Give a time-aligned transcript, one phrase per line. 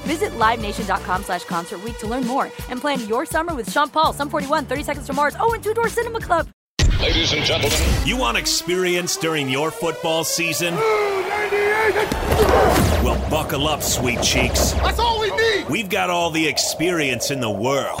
[0.00, 4.12] Visit LiveNation.com slash Concert Week to learn more and plan your summer with Sean Paul,
[4.12, 6.48] Sum 41, 30 Seconds to Mars, oh, and Two Door Cinema Club.
[7.00, 10.74] Ladies and gentlemen, you want experience during your football season?
[13.02, 14.72] Well, buckle up, sweet cheeks.
[14.72, 15.68] That's all we need.
[15.70, 18.00] We've got all the experience in the world.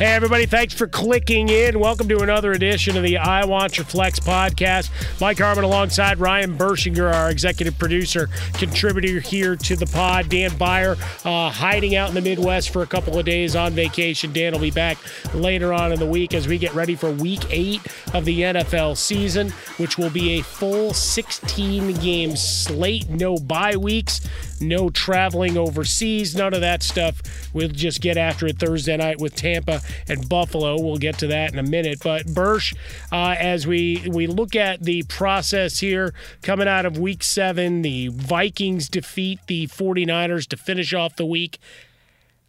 [0.00, 1.78] Hey, everybody, thanks for clicking in.
[1.78, 4.88] Welcome to another edition of the I Want Your Flex podcast.
[5.20, 10.30] Mike Harmon alongside Ryan Burschinger, our executive producer, contributor here to the pod.
[10.30, 10.96] Dan Beyer
[11.26, 14.32] uh, hiding out in the Midwest for a couple of days on vacation.
[14.32, 14.96] Dan will be back
[15.34, 17.82] later on in the week as we get ready for week eight
[18.14, 24.22] of the NFL season, which will be a full 16 game slate, no bye weeks
[24.60, 27.22] no traveling overseas, none of that stuff.
[27.52, 30.80] We'll just get after it Thursday night with Tampa and Buffalo.
[30.80, 32.00] We'll get to that in a minute.
[32.02, 32.74] But Bursch,
[33.12, 38.08] uh, as we we look at the process here coming out of Week Seven, the
[38.08, 41.58] Vikings defeat the 49ers to finish off the week.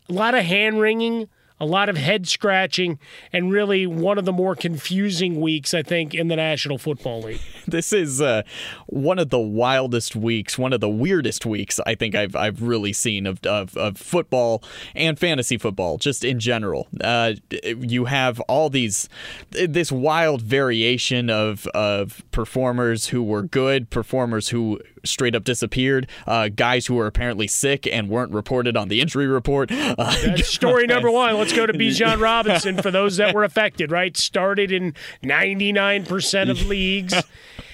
[0.10, 1.30] A lot of hand wringing
[1.62, 2.98] a lot of head scratching,
[3.32, 7.40] and really one of the more confusing weeks, I think, in the National Football League.
[7.68, 8.42] This is uh,
[8.88, 12.92] one of the wildest weeks, one of the weirdest weeks I think I've, I've really
[12.92, 14.64] seen of, of, of football
[14.96, 16.88] and fantasy football, just in general.
[17.00, 17.34] Uh,
[17.64, 19.08] you have all these,
[19.52, 26.50] this wild variation of, of performers who were good, performers who straight up disappeared, uh,
[26.50, 29.72] guys who were apparently sick and weren't reported on the injury report.
[30.02, 31.38] Uh, story number one.
[31.38, 33.92] Let's go to Bijan Robinson for those that were affected.
[33.92, 37.14] Right, started in ninety nine percent of leagues.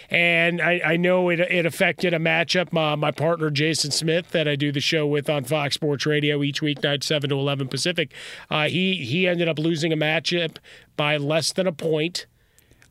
[0.10, 2.72] And I, I, know it, it affected a matchup.
[2.72, 6.42] My, my partner, Jason Smith, that I do the show with on Fox Sports Radio
[6.44, 8.14] each weeknight, 7 to 11 Pacific,
[8.50, 10.60] uh, he, he ended up losing a matchup
[10.96, 12.26] by less than a point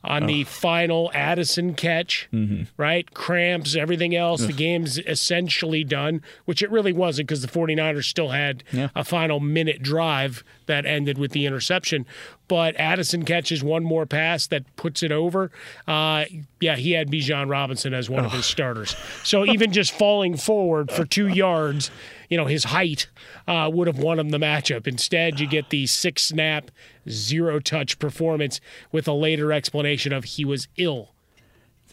[0.06, 0.27] on oh.
[0.27, 2.65] the final Addison catch, mm-hmm.
[2.77, 3.12] right?
[3.15, 4.43] Cramps, everything else.
[4.43, 4.49] Ugh.
[4.49, 8.89] The game's essentially done, which it really wasn't because the 49ers still had yeah.
[8.94, 12.06] a final minute drive that ended with the interception.
[12.49, 15.50] But Addison catches one more pass that puts it over.
[15.87, 16.27] Uh,
[16.61, 18.26] yeah, he had Bijan Robinson as one oh.
[18.26, 18.94] of his starters.
[19.25, 21.91] So even just falling forward for two yards,
[22.28, 23.08] you know, his height
[23.46, 24.87] uh, would have won him the matchup.
[24.87, 26.70] Instead, you get the six snap,
[27.08, 28.61] zero touch performance
[28.93, 31.12] with a later explanation of he was ill.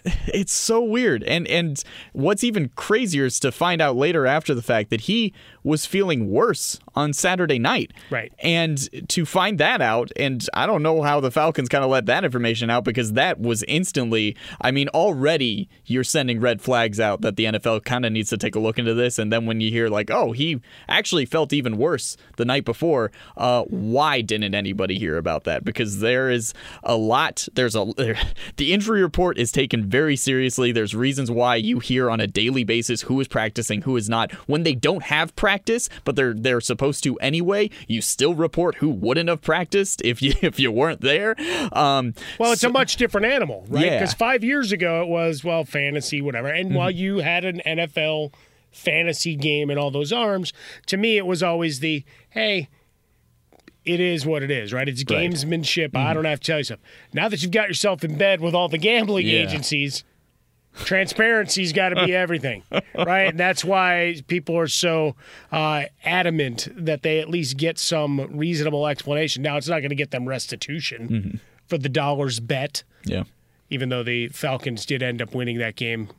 [0.28, 1.24] It's so weird.
[1.24, 1.82] And and
[2.12, 5.34] what's even crazier is to find out later after the fact that he
[5.64, 7.92] was feeling worse on Saturday night.
[8.10, 8.32] Right.
[8.40, 12.06] And to find that out, and I don't know how the Falcons kind of let
[12.08, 17.22] that information out because that was instantly, I mean, already you're sending red flags out
[17.22, 19.18] that the NFL kind of needs to take a look into this.
[19.18, 23.12] And then when you hear, like, oh, he actually felt even worse the night before,
[23.38, 25.64] uh, why didn't anybody hear about that?
[25.64, 28.20] Because there is a lot, there's a, there,
[28.58, 30.72] the injury report is taken very seriously.
[30.72, 34.32] There's reasons why you hear on a daily basis who is practicing, who is not.
[34.48, 35.53] When they don't have practice,
[36.04, 40.34] but they're they're supposed to anyway, you still report who wouldn't have practiced if you
[40.42, 41.36] if you weren't there.
[41.72, 43.86] Um, well, it's so, a much different animal, right?
[43.86, 44.00] Yeah.
[44.00, 46.78] Because five years ago it was well fantasy, whatever, and mm-hmm.
[46.78, 48.34] while you had an NFL
[48.72, 50.54] fantasy game and all those arms,
[50.88, 52.70] to me it was always the hey
[53.86, 54.88] it is what it is, right?
[54.88, 55.94] It's gamesmanship.
[55.94, 56.02] Right.
[56.02, 56.08] Mm-hmm.
[56.08, 56.86] I don't have to tell you something.
[57.14, 59.40] Now that you've got yourself in bed with all the gambling yeah.
[59.40, 60.04] agencies,
[60.76, 62.64] transparency's got to be everything,
[62.96, 63.30] right?
[63.30, 65.16] And that's why people are so
[65.52, 69.44] uh, adamant that they at least get some reasonable explanation.
[69.44, 71.38] Now, it's not going to get them restitution mm-hmm.
[71.68, 72.84] for the dollars bet.
[73.06, 73.24] Yeah.
[73.70, 76.10] Even though the Falcons did end up winning that game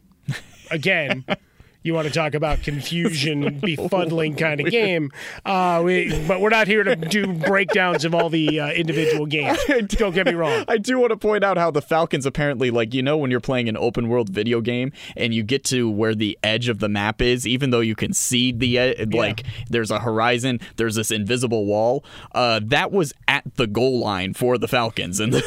[0.70, 1.24] again
[1.84, 5.12] you want to talk about confusion, befuddling kind of game.
[5.44, 9.58] Uh, we, but we're not here to do breakdowns of all the uh, individual games.
[9.88, 10.64] Don't get me wrong.
[10.68, 13.38] I do want to point out how the Falcons apparently, like, you know, when you're
[13.38, 16.88] playing an open world video game and you get to where the edge of the
[16.88, 19.20] map is, even though you can see the, ed- yeah.
[19.20, 22.02] like, there's a horizon, there's this invisible wall.
[22.34, 25.20] Uh, that was at the goal line for the Falcons.
[25.20, 25.42] And I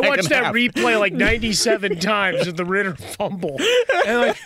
[0.00, 3.56] watched that replay like 97 times of the Ridder fumble.
[4.06, 4.38] And, like,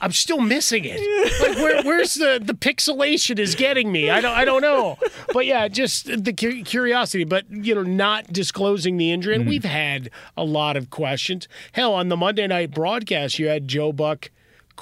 [0.00, 1.40] I'm still missing missing it.
[1.40, 4.10] Like where, where's the the pixelation is getting me?
[4.10, 4.98] I don't I don't know.
[5.32, 7.24] But yeah, just the curiosity.
[7.24, 9.50] But you know, not disclosing the injury, and mm-hmm.
[9.50, 11.48] we've had a lot of questions.
[11.72, 14.30] Hell, on the Monday night broadcast, you had Joe Buck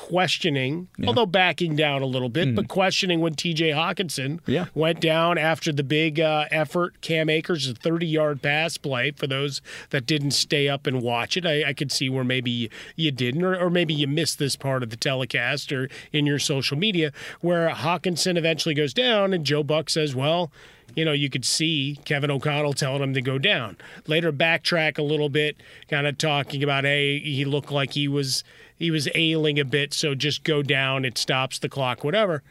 [0.00, 1.06] questioning, yeah.
[1.06, 2.55] although backing down a little bit, mm.
[2.55, 4.64] but questioning when TJ Hockenson yeah.
[4.75, 6.99] went down after the big uh, effort.
[7.02, 9.61] Cam Akers, a 30 yard pass play for those
[9.91, 11.44] that didn't stay up and watch it.
[11.44, 14.82] I, I could see where maybe you didn't, or, or, maybe you missed this part
[14.82, 17.12] of the telecast or in your social media,
[17.43, 20.50] where Hockenson eventually goes down and Joe Buck says, well,
[20.94, 23.76] you know, you could see Kevin O'Connell telling him to go down.
[24.06, 25.56] Later, backtrack a little bit,
[25.88, 28.43] kind of talking about, hey, he looked like he was
[28.81, 31.05] he was ailing a bit, so just go down.
[31.05, 32.43] It stops the clock, whatever.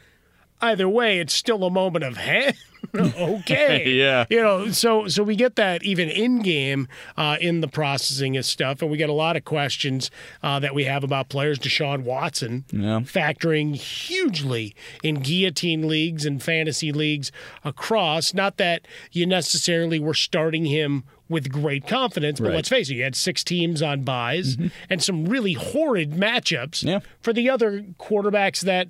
[0.62, 2.52] Either way, it's still a moment of hey,
[2.94, 4.70] okay, yeah, you know.
[4.70, 6.86] So so we get that even in game
[7.16, 10.10] uh, in the processing of stuff, and we get a lot of questions
[10.42, 11.58] uh, that we have about players.
[11.58, 13.00] Deshaun Watson yeah.
[13.00, 17.32] factoring hugely in guillotine leagues and fantasy leagues
[17.64, 18.32] across.
[18.34, 22.40] Not that you necessarily were starting him with great confidence.
[22.40, 22.56] But right.
[22.56, 24.66] let's face it, you had six teams on byes mm-hmm.
[24.90, 27.00] and some really horrid matchups yeah.
[27.22, 28.88] for the other quarterbacks that.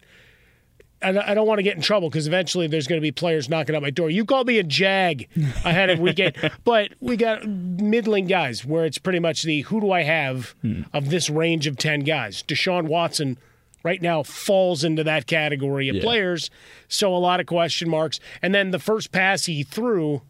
[1.03, 3.75] I don't want to get in trouble because eventually there's going to be players knocking
[3.75, 4.11] at my door.
[4.11, 5.29] You called me a jag
[5.65, 9.93] ahead of weekend, but we got middling guys where it's pretty much the who do
[9.93, 10.83] I have hmm.
[10.93, 12.43] of this range of 10 guys.
[12.43, 13.39] Deshaun Watson
[13.83, 16.03] right now falls into that category of yeah.
[16.03, 16.51] players.
[16.89, 18.21] So a lot of question marks.
[18.43, 20.21] And then the first pass he threw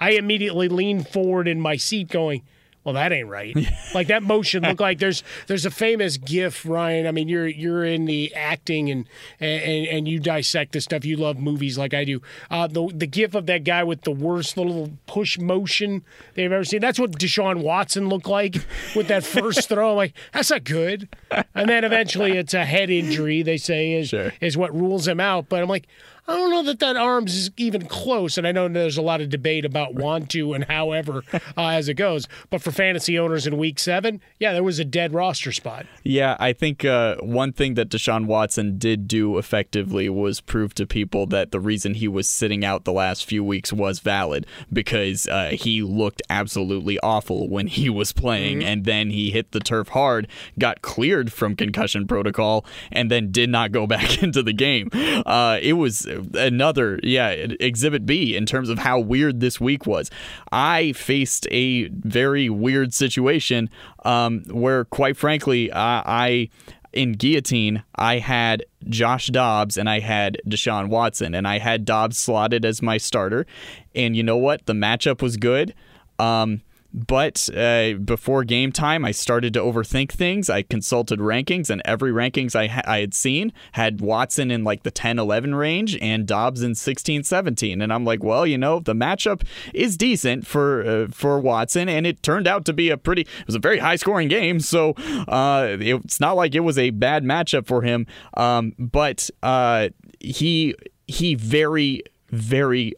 [0.00, 2.42] I immediately leaned forward in my seat going,
[2.88, 3.54] well, that ain't right.
[3.94, 7.06] like that motion looked like there's there's a famous GIF, Ryan.
[7.06, 9.06] I mean, you're you're in the acting and
[9.38, 11.04] and and you dissect this stuff.
[11.04, 12.22] You love movies like I do.
[12.50, 16.02] Uh, the the GIF of that guy with the worst little push motion
[16.32, 16.80] they've ever seen.
[16.80, 18.56] That's what Deshaun Watson looked like
[18.96, 19.90] with that first throw.
[19.90, 21.10] I'm like that's not good.
[21.54, 23.42] And then eventually it's a head injury.
[23.42, 24.32] They say is sure.
[24.40, 25.50] is what rules him out.
[25.50, 25.88] But I'm like
[26.28, 29.22] I don't know that that arms is even close, and I know there's a lot
[29.22, 32.28] of debate about want to and however uh, as it goes.
[32.50, 35.86] But for fantasy owners in Week Seven, yeah, there was a dead roster spot.
[36.04, 40.86] Yeah, I think uh, one thing that Deshaun Watson did do effectively was prove to
[40.86, 45.26] people that the reason he was sitting out the last few weeks was valid because
[45.28, 48.68] uh, he looked absolutely awful when he was playing, mm-hmm.
[48.68, 53.48] and then he hit the turf hard, got cleared from concussion protocol, and then did
[53.48, 54.90] not go back into the game.
[54.92, 60.10] Uh, it was another, yeah, exhibit B in terms of how weird this week was.
[60.52, 63.70] I faced a very weird situation
[64.04, 66.50] um, where, quite frankly, I, I
[66.92, 72.18] in guillotine, I had Josh Dobbs and I had Deshaun Watson, and I had Dobbs
[72.18, 73.46] slotted as my starter.
[73.94, 74.66] And you know what?
[74.66, 75.74] The matchup was good.
[76.18, 76.62] Um,
[77.06, 80.50] but uh, before game time, I started to overthink things.
[80.50, 84.82] I consulted rankings, and every rankings I, ha- I had seen had Watson in like
[84.82, 87.80] the 10 11 range and Dobbs in 16 17.
[87.80, 92.06] And I'm like, well, you know, the matchup is decent for uh, for Watson, and
[92.06, 94.60] it turned out to be a pretty, it was a very high scoring game.
[94.60, 94.92] So
[95.28, 98.06] uh, it's not like it was a bad matchup for him.
[98.36, 99.88] Um, but uh,
[100.20, 100.74] he
[101.06, 102.94] he very very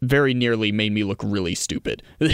[0.00, 2.02] very nearly made me look really stupid.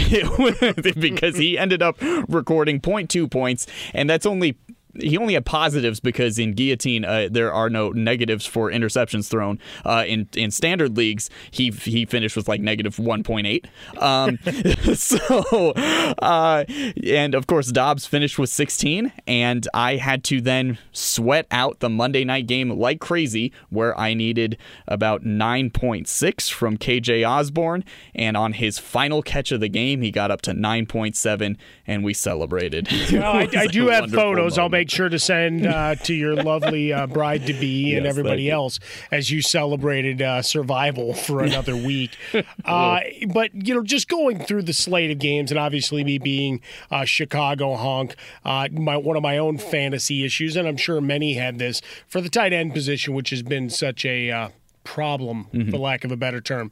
[0.95, 4.57] Because he ended up recording 0.2 points and that's only
[4.99, 9.59] he only had positives because in guillotine uh, there are no negatives for interceptions thrown.
[9.83, 13.67] Uh, in in standard leagues, he he finished with like negative one point eight.
[13.97, 14.37] Um,
[14.95, 15.71] so,
[16.19, 16.65] uh,
[17.03, 21.89] and of course Dobbs finished with sixteen, and I had to then sweat out the
[21.89, 27.83] Monday night game like crazy, where I needed about nine point six from KJ Osborn,
[28.13, 31.57] and on his final catch of the game, he got up to nine point seven,
[31.85, 32.87] and we celebrated.
[33.11, 34.57] Well, I, I do have photos.
[34.57, 34.59] Moment.
[34.59, 37.97] I'll make make sure to send uh, to your lovely uh, bride to be yes,
[37.97, 38.79] and everybody else
[39.11, 42.11] as you celebrated uh, survival for another week.
[42.65, 42.99] Uh,
[43.31, 47.05] but you know, just going through the slate of games, and obviously me being a
[47.05, 51.59] Chicago honk, uh, my one of my own fantasy issues, and I'm sure many had
[51.59, 54.49] this for the tight end position, which has been such a uh,
[54.83, 55.69] problem, mm-hmm.
[55.69, 56.71] for lack of a better term.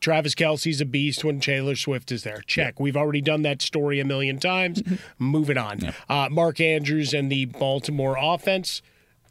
[0.00, 2.42] Travis Kelce's a beast when Taylor Swift is there.
[2.46, 2.74] Check.
[2.78, 2.82] Yeah.
[2.82, 4.82] We've already done that story a million times.
[5.18, 5.80] Move it on.
[5.80, 5.92] Yeah.
[6.08, 8.82] Uh, Mark Andrews and the Baltimore offense.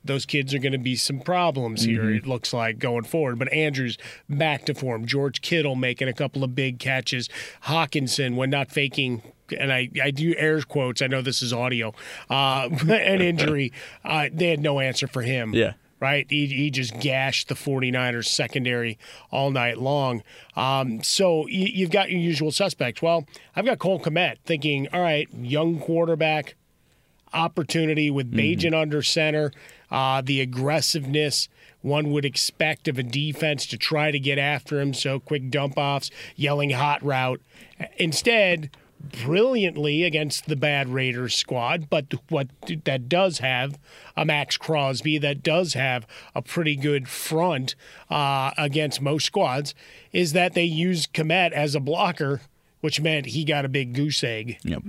[0.03, 2.17] Those kids are going to be some problems here, mm-hmm.
[2.17, 3.39] it looks like, going forward.
[3.39, 3.97] But Andrews
[4.29, 5.05] back to form.
[5.05, 7.29] George Kittle making a couple of big catches.
[7.63, 9.21] Hockenson, when not faking
[9.57, 11.01] and I, I do air quotes.
[11.01, 11.93] I know this is audio.
[12.29, 13.73] Uh, an injury.
[14.03, 15.53] Uh, they had no answer for him.
[15.53, 16.25] Yeah right?
[16.29, 18.97] He, he just gashed the 49ers secondary
[19.31, 20.23] all night long.
[20.55, 23.01] Um, so you, have got your usual suspects.
[23.01, 23.25] Well,
[23.55, 26.55] I've got Cole Kmet thinking, all right, young quarterback,
[27.33, 28.37] opportunity with mm-hmm.
[28.73, 28.81] Mm-hmm.
[28.81, 29.51] under center,
[29.91, 31.49] uh, the aggressiveness
[31.81, 34.93] one would expect of a defense to try to get after him.
[34.93, 37.41] So quick dump offs, yelling hot route.
[37.97, 42.47] Instead, brilliantly against the bad Raiders squad, but what
[42.85, 43.79] that does have
[44.15, 47.75] a Maxx Crosby that does have a pretty good front
[48.09, 49.73] uh, against most squads
[50.11, 52.41] is that they use Kmet as a blocker,
[52.81, 54.57] which meant he got a big goose egg.
[54.63, 54.83] Yep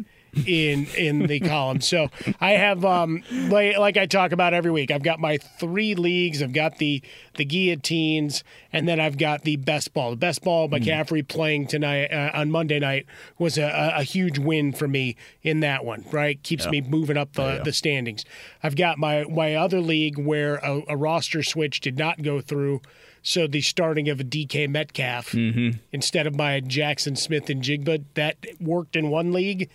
[0.46, 1.80] in in the column.
[1.80, 2.08] So
[2.40, 4.90] I have um like, like I talk about every week.
[4.90, 6.42] I've got my three leagues.
[6.42, 7.02] I've got the
[7.36, 10.10] the guillotines, and then I've got the best ball.
[10.10, 10.74] The best ball, hmm.
[10.74, 11.28] McCaffrey mm.
[11.28, 13.06] playing tonight uh, on Monday night
[13.38, 16.04] was a, a, huge win for me in that one.
[16.10, 16.70] Right, keeps yeah.
[16.72, 17.62] me moving up the, yeah.
[17.62, 18.24] the standings.
[18.62, 22.80] I've got my my other league where a, a roster switch did not go through.
[23.22, 25.78] So the starting of a DK Metcalf mm-hmm.
[25.92, 29.68] instead of my Jackson Smith-Njigba that worked in one league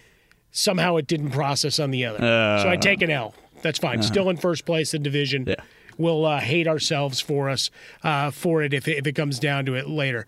[0.54, 2.24] somehow it didn't process on the other.
[2.24, 3.36] Uh, so I take an L.
[3.62, 4.00] That's fine.
[4.00, 4.08] Uh-huh.
[4.08, 5.46] Still in first place in division.
[5.46, 5.56] Yeah.
[5.98, 7.70] We'll uh, hate ourselves for us
[8.04, 10.26] uh, for it if, it if it comes down to it later.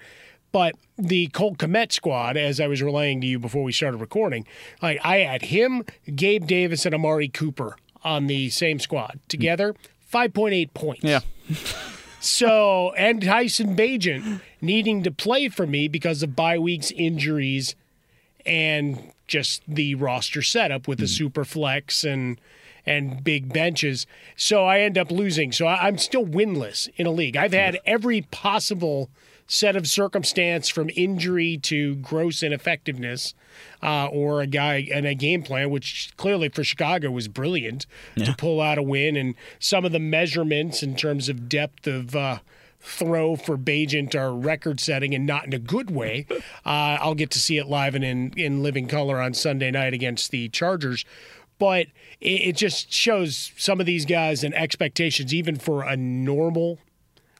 [0.52, 4.46] But the Colt Kmet squad, as I was relaying to you before we started recording,
[4.82, 5.84] like I had him,
[6.16, 9.76] Gabe Davis, and Amari Cooper on the same squad together,
[10.08, 11.04] five point eight points.
[11.04, 11.22] Yeah.
[12.22, 17.76] so and Tyson Bagent needing to play for me because of bye weeks, injuries,
[18.46, 21.18] and just the roster setup with the mm.
[21.18, 22.40] super flex and
[22.86, 24.06] and big benches.
[24.36, 25.52] So I end up losing.
[25.52, 27.36] So I, am still winless in a league.
[27.36, 29.10] I've had every possible
[29.48, 33.34] set of circumstance from injury to gross ineffectiveness
[33.82, 37.86] uh, or a guy and a game plan, which clearly for Chicago was brilliant
[38.16, 38.26] yeah.
[38.26, 39.16] to pull out a win.
[39.16, 42.16] And some of the measurements in terms of depth of.
[42.16, 42.40] Uh,
[42.86, 46.26] throw for Bagent are record setting and not in a good way.
[46.66, 49.94] Uh, I'll get to see it live and in, in living color on Sunday night
[49.94, 51.06] against the Chargers.
[51.60, 51.88] But
[52.20, 56.80] it, it just shows some of these guys and expectations, even for a normal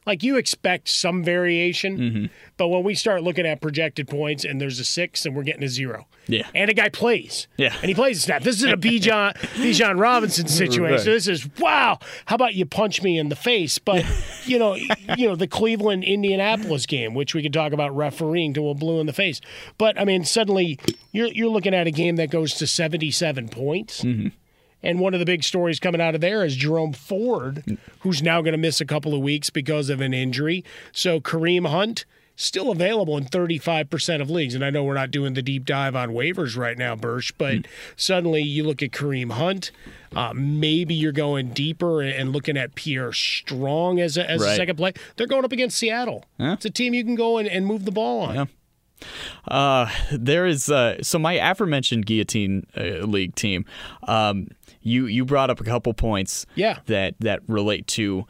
[0.06, 2.26] like you expect some variation, mm-hmm.
[2.56, 5.64] but when we start looking at projected points and there's a six and we're getting
[5.64, 8.42] a zero, yeah, and a guy plays, yeah, and he plays a snap.
[8.42, 10.96] This isn't a Bijan Bijan Robinson situation.
[10.96, 11.04] Right.
[11.04, 11.98] This is wow.
[12.26, 13.78] How about you punch me in the face?
[13.78, 14.04] But
[14.44, 18.68] you know, you know the Cleveland Indianapolis game, which we could talk about refereeing to
[18.68, 19.40] a blue in the face.
[19.76, 20.78] But I mean, suddenly
[21.12, 24.02] you're you're looking at a game that goes to 77 points.
[24.02, 24.28] Mm-hmm
[24.86, 28.40] and one of the big stories coming out of there is Jerome Ford, who's now
[28.40, 30.64] going to miss a couple of weeks because of an injury.
[30.92, 32.04] So Kareem Hunt
[32.36, 34.54] still available in 35% of leagues.
[34.54, 37.54] And I know we're not doing the deep dive on waivers right now, Bursch, but
[37.54, 37.66] mm.
[37.96, 39.72] suddenly you look at Kareem Hunt.
[40.14, 44.52] Uh, maybe you're going deeper and looking at Pierre Strong as a, as right.
[44.52, 44.92] a second play.
[45.16, 46.24] They're going up against Seattle.
[46.38, 46.52] Yeah.
[46.52, 48.34] It's a team you can go and, and move the ball on.
[48.34, 48.44] Yeah.
[49.48, 53.64] Uh, there is uh, so my aforementioned guillotine uh, league team.
[54.08, 54.48] Um,
[54.82, 56.46] you you brought up a couple points.
[56.54, 56.78] Yeah.
[56.86, 58.26] That that relate to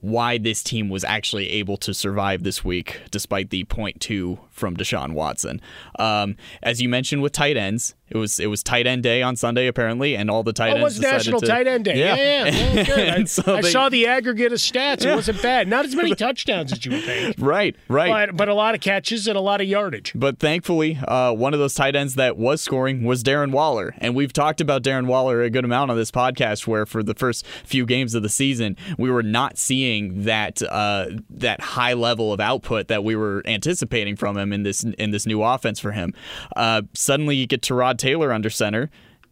[0.00, 4.76] why this team was actually able to survive this week despite the point two from
[4.76, 5.60] Deshaun Watson.
[5.98, 9.36] Um, as you mentioned with tight ends, it was it was tight end day on
[9.36, 10.84] Sunday apparently, and all the tight Oh, it ends.
[10.84, 11.98] was National to- Tight End Day.
[11.98, 12.44] Yeah, yeah.
[12.74, 12.84] yeah.
[12.84, 13.08] good.
[13.20, 15.04] I, so I they- saw the aggregate of stats.
[15.04, 15.68] It wasn't bad.
[15.68, 18.28] Not as many touchdowns as you would think, Right, right.
[18.28, 20.12] but but a lot of catches and a lot of yardage.
[20.14, 23.94] But thankfully, uh, one of those tight ends that was scoring was Darren Waller.
[23.98, 27.14] And we've talked about Darren Waller a good amount on this podcast, where for the
[27.14, 32.32] first few games of the season, we were not seeing that uh, that high level
[32.32, 35.92] of output that we were anticipating from him in this in this new offense for
[35.92, 36.14] him.
[36.56, 38.90] Uh, suddenly, you get Tyrod Taylor under center.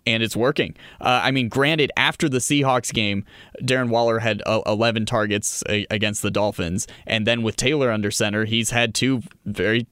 [0.08, 0.74] And it's working.
[1.00, 3.24] Uh, I mean, granted, after the Seahawks game,
[3.62, 8.10] Darren Waller had uh, 11 targets a- against the Dolphins, and then with Taylor under
[8.10, 9.86] center, he's had two very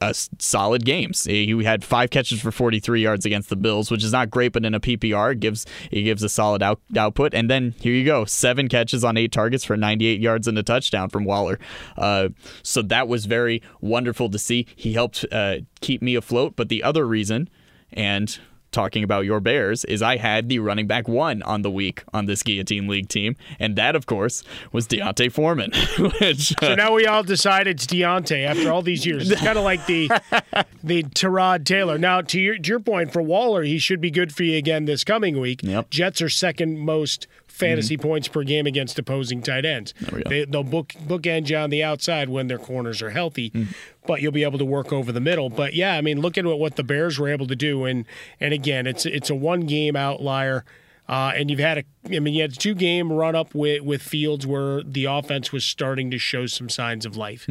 [0.00, 1.24] uh, solid games.
[1.24, 4.64] He had five catches for 43 yards against the Bills, which is not great, but
[4.64, 7.34] in a PPR, it gives it gives a solid out, output.
[7.34, 10.62] And then here you go, seven catches on eight targets for 98 yards and a
[10.62, 11.58] touchdown from Waller.
[11.96, 12.30] Uh,
[12.62, 14.66] so that was very wonderful to see.
[14.74, 16.54] He helped uh, keep me afloat.
[16.56, 17.48] But the other reason,
[17.92, 18.38] and
[18.72, 22.26] talking about your Bears is I had the running back one on the week on
[22.26, 25.72] this Guillotine League team, and that, of course, was D'Onta Foreman.
[25.98, 29.30] which, So uh, now we all decide it's D'Onta after all these years.
[29.30, 30.08] It's kind of like the
[30.84, 31.98] the Tyrod Taylor.
[31.98, 34.84] Now, to your, to your point, for Waller, he should be good for you again
[34.84, 35.62] this coming week.
[35.62, 35.90] Yep.
[35.90, 39.92] Jets are second most fantasy points per game against opposing tight ends.
[40.28, 43.72] They, they'll book bookend you on the outside when their corners are healthy, Mm-hmm.
[44.06, 45.50] But you'll be able to work over the middle.
[45.50, 48.04] But yeah, I mean, look at what, the Bears were able to do, and
[48.38, 50.64] and again, it's it's a one game outlier.
[51.08, 53.82] Uh, and you've had a, I mean, you had a two game run up with,
[53.82, 57.46] with Fields where the offense was starting to show some signs of life.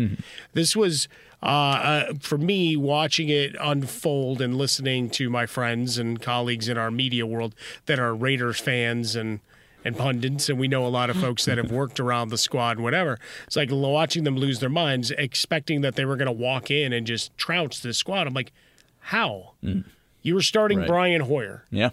[0.53, 1.10] This was,
[1.44, 6.77] uh, uh, for me, watching it unfold and listening to my friends and colleagues in
[6.77, 7.53] our media world
[7.88, 9.41] that are Raiders fans and,
[9.86, 12.77] and pundits, and we know a lot of folks that have worked around the squad
[12.77, 13.17] and whatever.
[13.48, 16.91] It's like watching them lose their minds, expecting that they were going to walk in
[16.93, 18.27] and just trounce the squad.
[18.27, 18.51] I'm like,
[19.00, 19.53] how?
[19.63, 19.86] Mm.
[20.21, 20.88] You were starting Right.
[20.88, 21.63] Brian Hoyer.
[21.71, 21.91] yeah.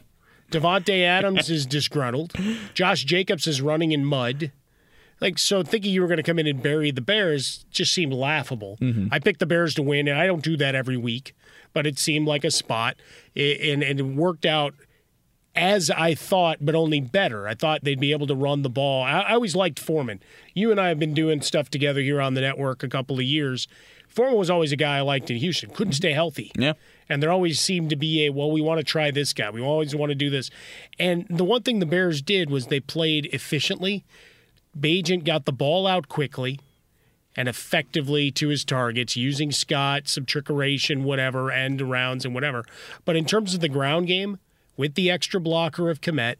[0.51, 2.33] Davante Adams is disgruntled.
[2.75, 4.53] Josh Jacobs is running in mud.
[5.21, 8.13] Like so, thinking you were going to come in and bury the Bears just seemed
[8.13, 8.77] laughable.
[8.81, 9.09] Mm-hmm.
[9.11, 11.35] I picked the Bears to win, and I don't do that every week,
[11.73, 12.97] but it seemed like a spot,
[13.37, 14.75] I- and and it worked out
[15.57, 17.49] as I thought, but only better.
[17.49, 19.03] I thought they'd be able to run the ball.
[19.03, 20.21] I, I always liked Foreman.
[20.55, 23.25] You and I have been doing stuff together here on the network a couple of
[23.25, 23.67] years.
[24.09, 25.71] Foreman was always a guy I liked in Houston.
[25.71, 26.53] Couldn't stay healthy.
[26.57, 26.75] Yeah.
[27.09, 29.51] And there always seemed to be a, well, we want to try this guy.
[29.51, 30.51] We always want to do this.
[30.99, 34.05] And the one thing the Bears did was they played efficiently.
[34.79, 36.61] Bagent got the ball out quickly
[37.37, 42.65] and effectively to his targets using Scott, some trickeration, whatever, end rounds and whatever.
[43.05, 44.39] But in terms of the ground game,
[44.77, 46.37] with the extra blocker of Kmet,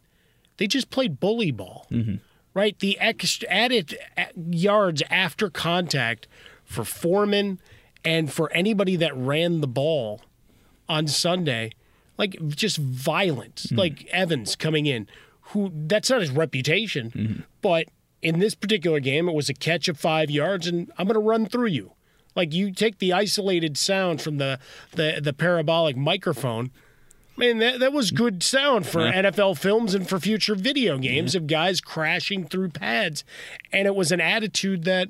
[0.57, 1.87] they just played bully ball.
[1.91, 2.17] Mm-hmm.
[2.55, 2.79] Right?
[2.79, 6.27] The extra added uh, yards after contact
[6.65, 7.61] for Foreman
[8.05, 10.23] and for anybody that ran the ball
[10.89, 11.73] on Sunday,
[12.17, 13.79] like just violence, mm-hmm.
[13.79, 15.07] like Evans coming in,
[15.41, 17.41] who that's not his reputation, mm-hmm.
[17.61, 17.89] but
[18.23, 21.21] in this particular game, it was a catch of five yards, and I'm going to
[21.21, 21.93] run through you.
[22.35, 24.59] Like you take the isolated sound from the
[24.93, 26.71] the, the parabolic microphone.
[27.37, 29.23] Man, that, that was good sound for Yeah.
[29.25, 33.25] NFL films and for future video games of guys crashing through pads.
[33.73, 35.09] And it was an attitude that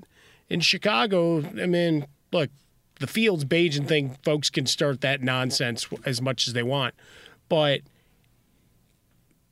[0.49, 2.51] in Chicago, I mean, look,
[2.99, 6.95] the Fields Bagent thing, folks can start that nonsense as much as they want.
[7.49, 7.83] But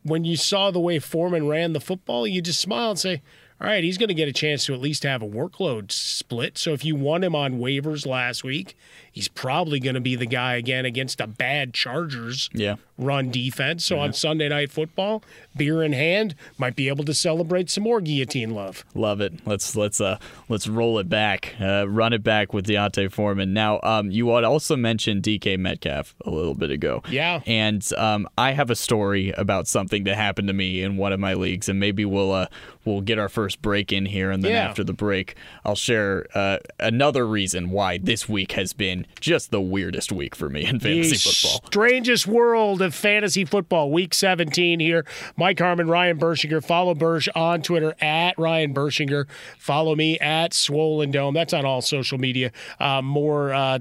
[0.03, 3.23] when you saw the way Foreman ran the football, you just smile and say,
[3.61, 6.59] all right, he's going to get a chance to at least have a workload split.
[6.59, 8.77] So if you won him on waivers last week,
[9.14, 12.74] he's probably going to be the guy again against a bad Chargers Yeah.
[12.98, 13.85] run defense.
[13.85, 15.22] So on Sunday Night Football,
[15.57, 18.85] beer in hand, might be able to celebrate some more guillotine love.
[18.94, 19.35] Love it.
[19.46, 23.53] Let's let's uh let's roll it back, uh, run it back with D'Onta Foreman.
[23.53, 27.03] Now, um, you also mentioned DK Metcalf a little bit ago.
[27.09, 27.40] Yeah.
[27.46, 31.20] And um, I have a story about something that happened to me in one of
[31.20, 32.46] my leagues, and maybe we'll uh
[32.85, 34.68] we'll get our first break in here, and then Yeah.
[34.68, 39.61] after the break, I'll share uh, another reason why this week has been just the
[39.61, 41.67] weirdest week for me in fantasy the football.
[41.67, 45.05] strangest world of fantasy football, week 17 here.
[45.37, 46.64] Mike Harmon, Ryan Burschinger.
[46.64, 49.27] Follow Bursch on Twitter at Ryan Burschinger.
[49.59, 51.35] Follow me at Swollen Dome.
[51.35, 52.53] That's on all social media.
[52.79, 53.79] Uh, more uh,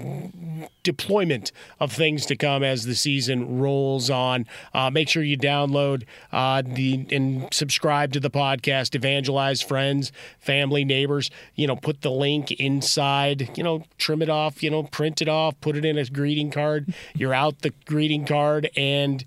[0.83, 4.45] deployment of things to come as the season rolls on.
[4.73, 8.95] Uh, make sure you download uh, the and subscribe to the podcast.
[8.95, 11.29] Evangelize friends, family, neighbors.
[11.55, 13.57] You know, put the link inside.
[13.57, 14.63] You know, trim it off.
[14.63, 15.59] You know, print it off.
[15.61, 16.93] Put it in a greeting card.
[17.15, 19.23] You're out the greeting card and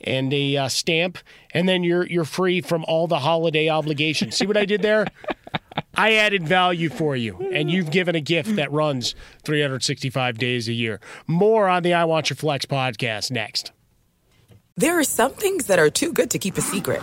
[0.00, 1.18] and a uh, stamp,
[1.52, 4.36] and then you're you're free from all the holiday obligations.
[4.36, 5.08] See what I did there?
[5.96, 10.72] I added value for you, and you've given a gift that runs 365 days a
[10.72, 11.00] year.
[11.26, 13.72] More on the I Want Your Flex podcast next.
[14.76, 17.02] There are some things that are too good to keep a secret,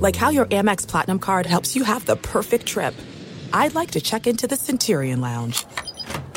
[0.00, 2.94] like how your Amex Platinum card helps you have the perfect trip.
[3.52, 5.66] I'd like to check into the Centurion Lounge,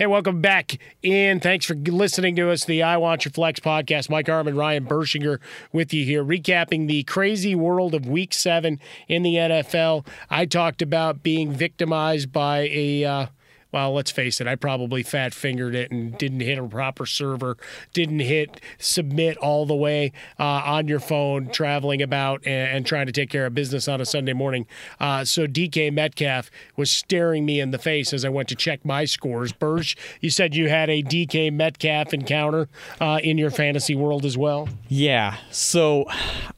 [0.00, 4.08] Hey, welcome back and Thanks for listening to us, the I Want Your Flex podcast.
[4.08, 5.40] Mike Harmon, Ryan Burschinger
[5.74, 10.06] with you here, recapping the crazy world of week seven in the NFL.
[10.30, 13.04] I talked about being victimized by a.
[13.04, 13.26] Uh,
[13.72, 17.56] well, let's face it, I probably fat fingered it and didn't hit a proper server,
[17.92, 23.06] didn't hit submit all the way uh, on your phone, traveling about and, and trying
[23.06, 24.66] to take care of business on a Sunday morning.
[24.98, 28.84] Uh, so DK Metcalf was staring me in the face as I went to check
[28.84, 29.52] my scores.
[29.52, 32.68] Burge, you said you had a DK Metcalf encounter
[33.00, 34.68] uh, in your fantasy world as well.
[34.88, 35.36] Yeah.
[35.50, 36.06] So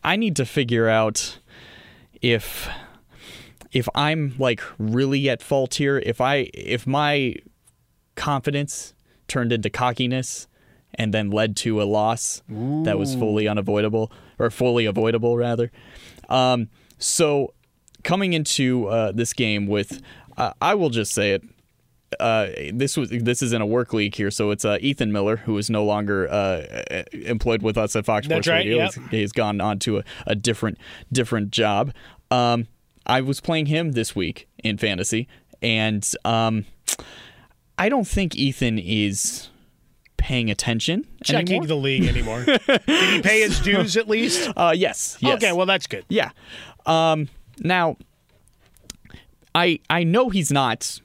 [0.02, 1.38] I need to figure out
[2.20, 2.68] if
[3.72, 7.34] if I'm like really at fault here, if I if my
[8.14, 8.94] confidence
[9.28, 10.46] turned into cockiness
[10.94, 15.70] and then led to a loss that was fully unavoidable or fully avoidable rather.
[16.28, 17.54] Um, so
[18.04, 20.02] coming into uh, this game with,
[20.36, 21.42] uh, I will just say it.
[22.20, 25.36] Uh, this was this is in a work league here, so it's uh, Ethan Miller
[25.38, 26.62] who is no longer uh,
[27.12, 28.76] employed with us at Fox Sports right, Radio.
[28.76, 28.92] yep.
[28.92, 30.76] He's- He's gone on to a, a different
[31.10, 31.94] different job.
[32.30, 32.66] Um,
[33.06, 35.28] I was playing him this week in fantasy,
[35.60, 36.66] and um,
[37.78, 39.48] I don't think Ethan is
[40.16, 41.66] paying attention Checking anymore.
[41.66, 42.44] the league anymore.
[42.66, 44.50] Did he pay his dues at least?
[44.56, 45.36] Uh, yes, yes.
[45.36, 46.04] Okay, well that's good.
[46.08, 46.30] Yeah.
[46.86, 47.96] Um, now,
[49.54, 51.00] I I know he's not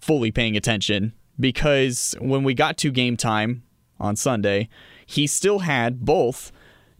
[0.00, 3.64] fully paying attention because when we got to game time
[3.98, 4.68] on Sunday,
[5.04, 6.52] he still had both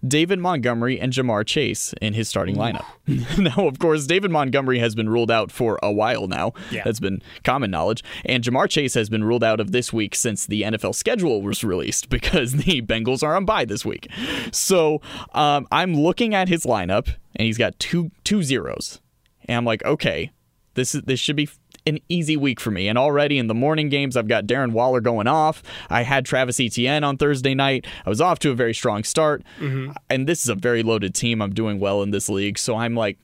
[0.07, 2.85] David Montgomery and Ja'Marr Chase in his starting lineup.
[3.39, 6.53] now, of course, David Montgomery has been ruled out for a while now.
[6.71, 6.83] Yeah.
[6.85, 8.03] That's been common knowledge.
[8.25, 11.65] And Ja'Marr Chase has been ruled out of this week since the NFL schedule was
[11.65, 14.09] released because the Bengals are on bye this week.
[14.53, 15.01] So
[15.33, 19.01] um, I'm looking at his lineup, and he's got two two zeros.
[19.47, 20.33] And I'm like, okay,
[20.75, 21.49] this is this should be
[21.87, 22.89] an easy week for me.
[22.89, 25.63] And already in the morning games, I've got Darren Waller going off.
[25.89, 27.87] I had Travis Etienne on Thursday night.
[28.05, 29.43] I was off to a very strong start.
[29.61, 29.95] Mhm.
[30.11, 31.41] And this is a very loaded team.
[31.41, 32.59] I'm doing well in this league.
[32.59, 33.19] So I'm like,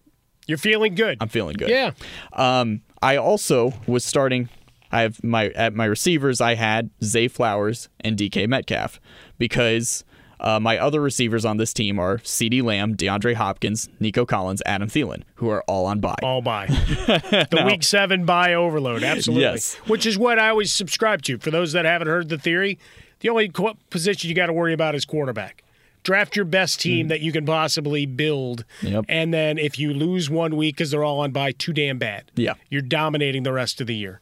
[0.47, 1.19] You're feeling good.
[1.21, 1.69] I'm feeling good.
[1.71, 1.93] Yeah.
[2.33, 4.49] Um, I also was starting.
[4.91, 6.41] I have my at my receivers.
[6.41, 9.01] I had Zay Flowers and DK Metcalf
[9.39, 10.05] because
[10.43, 14.89] uh, my other receivers on this team are CeeDee Lamb, DeAndre Hopkins, Nico Collins, Adam
[14.89, 16.17] Thielen, who are all on bye.
[16.23, 16.67] All bye.
[16.69, 19.45] the week seven bye overload, absolutely.
[19.45, 19.75] Yes.
[19.87, 21.39] Which is what I always subscribe to.
[21.39, 22.79] For those that haven't heard the theory,
[23.21, 25.63] the only qu- position you got to worry about is quarterback.
[26.03, 29.05] Draft your best team that you can possibly build, Yep.
[29.09, 32.25] and then if you lose one week because they're all on bye, too damn bad.
[32.35, 32.55] Yeah.
[32.71, 34.21] You're dominating the rest of the year.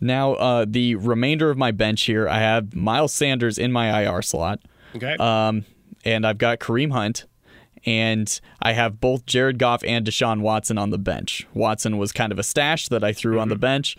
[0.00, 4.22] Now, uh, the remainder of my bench here, I have Miles Sanders in my IR
[4.22, 4.60] slot.
[4.96, 5.16] Okay.
[5.18, 5.64] Um,
[6.04, 7.26] and I've got Kareem Hunt,
[7.84, 11.46] and I have both Jared Goff and Deshaun Watson on the bench.
[11.54, 13.96] Watson was kind of a stash that I threw on the bench.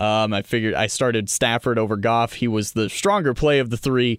[0.00, 2.34] Um, I figured I started Stafford over Goff.
[2.34, 4.18] He was the stronger play of the three.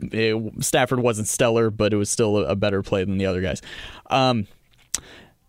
[0.00, 3.40] It- Stafford wasn't stellar, but it was still a, a better play than the other
[3.40, 3.60] guys.
[4.10, 4.46] Um,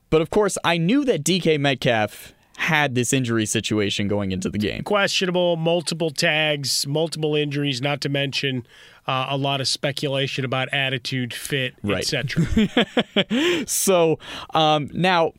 [0.10, 4.58] but of course, I knew that DK Metcalf had this injury situation going into the
[4.58, 4.84] game.
[4.84, 8.68] Questionable, multiple tags, multiple injuries, not to mention
[9.08, 12.00] uh, a lot of speculation about attitude, fit, Right.
[12.14, 13.66] etc.
[13.68, 14.20] so
[14.54, 15.34] um, now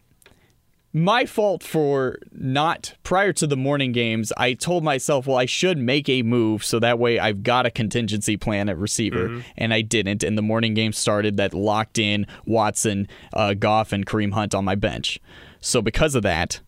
[0.93, 5.79] my fault for not prior to the morning games i told myself well i should
[5.79, 9.45] make a move so that way i've got a contingency plan at receiver Mhm.
[9.57, 14.05] and i didn't and the morning game started that locked in watson uh, goff and
[14.05, 15.21] kareem hunt on my bench
[15.61, 16.61] so because of that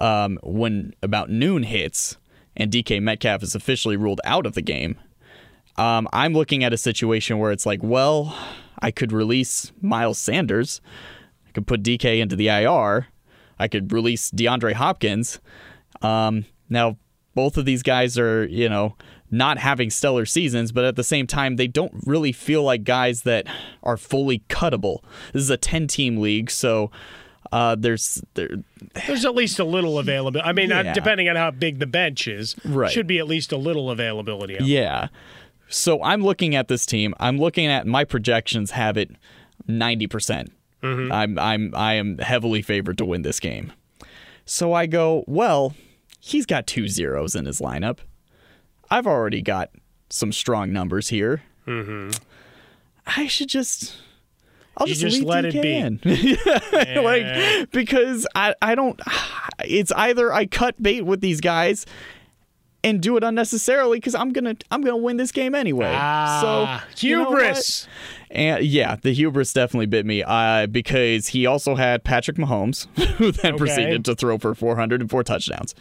[0.00, 2.16] um, when about noon hits
[2.56, 4.96] and dk metcalf is officially ruled out of the game
[5.76, 8.36] um, I'm looking at a situation where it's like, well,
[8.80, 10.80] I could release Miles Sanders.
[11.48, 13.08] I could put DK into the IR.
[13.58, 15.40] I could release DeAndre Hopkins.
[16.02, 16.96] Um, now,
[17.34, 18.96] both of these guys are, you know,
[19.30, 23.22] not having stellar seasons, but at the same time, they don't really feel like guys
[23.22, 23.46] that
[23.82, 25.02] are fully cuttable.
[25.32, 26.90] This is a 10 team league, so
[27.52, 28.48] uh, there's there,
[29.06, 30.48] There's at least a little availability.
[30.48, 30.92] I mean, Yeah.
[30.94, 32.90] depending on how big the bench is, Right.
[32.90, 34.56] should be at least a little availability.
[34.60, 35.08] Yeah.
[35.68, 37.14] So I'm looking at this team.
[37.20, 39.10] I'm looking at my projections have it
[39.68, 40.10] 90%.
[40.10, 41.12] percent Mhm.
[41.12, 43.72] I'm I'm I am heavily favored to win this game.
[44.44, 45.74] So I go, well,
[46.18, 47.98] he's got two zeros in his lineup.
[48.90, 49.70] I've already got
[50.10, 51.42] some strong numbers here.
[51.68, 52.10] Mm-hmm.
[53.06, 53.96] I should just
[54.76, 55.76] I'll just, just let it DK be.
[55.76, 57.02] in.
[57.04, 59.00] like because I I don't
[59.64, 61.86] it's either I cut bait with these guys
[62.84, 65.92] and do it unnecessarily because I'm gonna I'm gonna win this game anyway.
[65.94, 67.86] Ah, so you know hubris.
[68.34, 73.30] And yeah, the hubris definitely bit me uh, because he also had Patrick Mahomes, who
[73.30, 73.58] then Okay.
[73.58, 75.74] proceeded to throw for 404 touchdowns.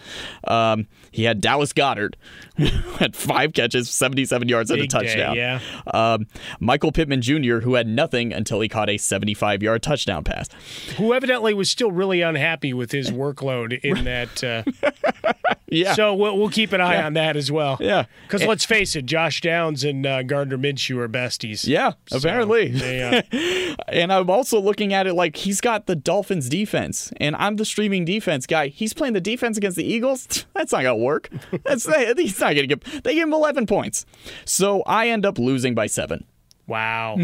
[0.44, 2.16] Um, he had Dallas Goedert,
[2.58, 2.66] who
[2.98, 5.36] had five catches, 77 yards, and a Big day, touchdown.
[5.36, 5.60] yeah.
[5.94, 6.28] Um,
[6.60, 10.50] Michael Pittman Jr., who had nothing until he caught a 75 yard touchdown pass.
[10.98, 14.44] Who evidently was still really unhappy with his workload in that.
[14.44, 14.64] Uh,
[15.68, 15.94] yeah.
[15.94, 17.06] So we'll, we'll keep an eye Yeah.
[17.06, 17.78] on that as well.
[17.80, 18.06] Yeah.
[18.28, 21.66] Because let's face it, Josh Downs and uh, Gardner Minshew are besties.
[21.66, 23.02] Yeah, So, apparently.
[23.02, 27.56] uh, and I'm also looking at it like he's got the Dolphins defense, and I'm
[27.56, 28.68] the streaming defense guy.
[28.68, 30.46] He's playing the defense against the Eagles.
[30.54, 31.30] That's not gonna work.
[31.64, 31.86] That's
[32.18, 32.84] he's not gonna get.
[33.04, 34.06] They give him 11 points,
[34.46, 36.26] so I end up losing by seven.
[36.68, 37.18] Wow.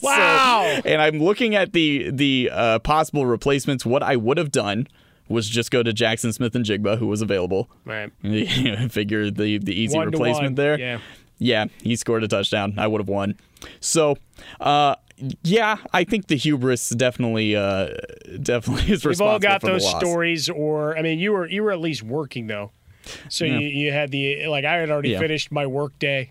[0.00, 0.80] wow.
[0.84, 3.84] and I'm looking at the the uh, possible replacements.
[3.84, 4.86] What I would have done
[5.28, 7.70] was just go to Jackson Smith-Njigba, who was available.
[7.84, 8.12] Right.
[8.92, 10.78] Figure the the easy One replacement there.
[10.78, 11.00] yeah.
[11.38, 12.74] Yeah, he scored a touchdown.
[12.78, 13.36] I would have won.
[13.80, 14.16] So,
[14.60, 14.96] uh,
[15.42, 17.88] yeah, I think the hubris definitely, uh,
[18.42, 19.10] definitely is responsible.
[19.10, 22.46] We've all got those stories, or I mean, you were you were at least working
[22.46, 22.70] though,
[23.28, 23.58] so Yeah.
[23.58, 25.18] you, you had the like I had already Yeah.
[25.20, 26.30] finished my work day,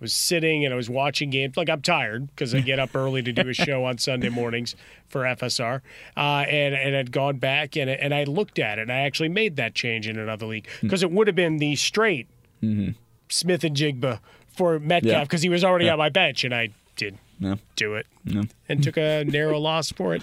[0.00, 1.56] was sitting and I was watching games.
[1.56, 4.74] Like I'm tired because I get up early to do a show on Sunday mornings
[5.06, 5.80] for FSR,
[6.16, 9.28] uh, and and I'd gone back and and I looked at it and I actually
[9.28, 12.26] made that change in another league because it would have been the straight
[12.62, 12.92] Mm-hmm.
[13.28, 15.24] Smith-Njigba for Metcalf Yeah.
[15.24, 15.92] because he was already Yeah.
[15.92, 17.56] on my bench and I did Yeah.
[17.76, 18.42] do it Yeah.
[18.68, 20.22] and took a narrow loss for it.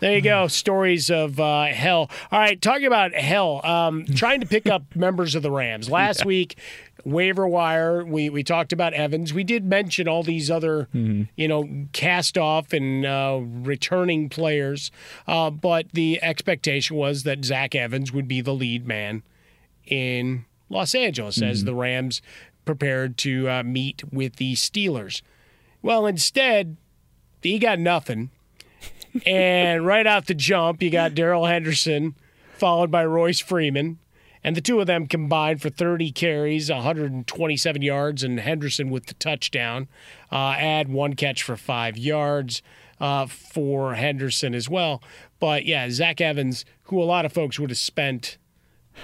[0.00, 0.48] There you go.
[0.48, 2.10] Stories of uh, hell.
[2.32, 3.64] All right, talking about hell.
[3.64, 5.88] Um, trying to pick up members of the Rams.
[5.90, 6.26] Last Yeah.
[6.26, 6.56] week,
[7.04, 8.04] waiver wire.
[8.04, 9.32] We we talked about Evans.
[9.34, 14.90] We did mention all these other, you know, cast off and uh, returning players.
[15.28, 19.22] Uh, but the expectation was that Zach Evans would be the lead man
[19.86, 21.66] in Los Angeles as Mhm.
[21.66, 22.22] the Rams
[22.64, 25.22] prepared to uh, meet with the Steelers.
[25.82, 26.76] Well, instead,
[27.42, 28.30] he got nothing.
[29.26, 32.14] and right out the jump, you got Darrell Henderson,
[32.56, 33.98] followed by Royce Freeman.
[34.44, 39.14] And the two of them combined for 30 carries, 127 yards, and Henderson with the
[39.14, 39.86] touchdown.
[40.32, 42.60] Uh, add one catch for five yards
[43.00, 45.00] uh, for Henderson as well.
[45.38, 48.36] But yeah, Zach Evans, who a lot of folks would have spent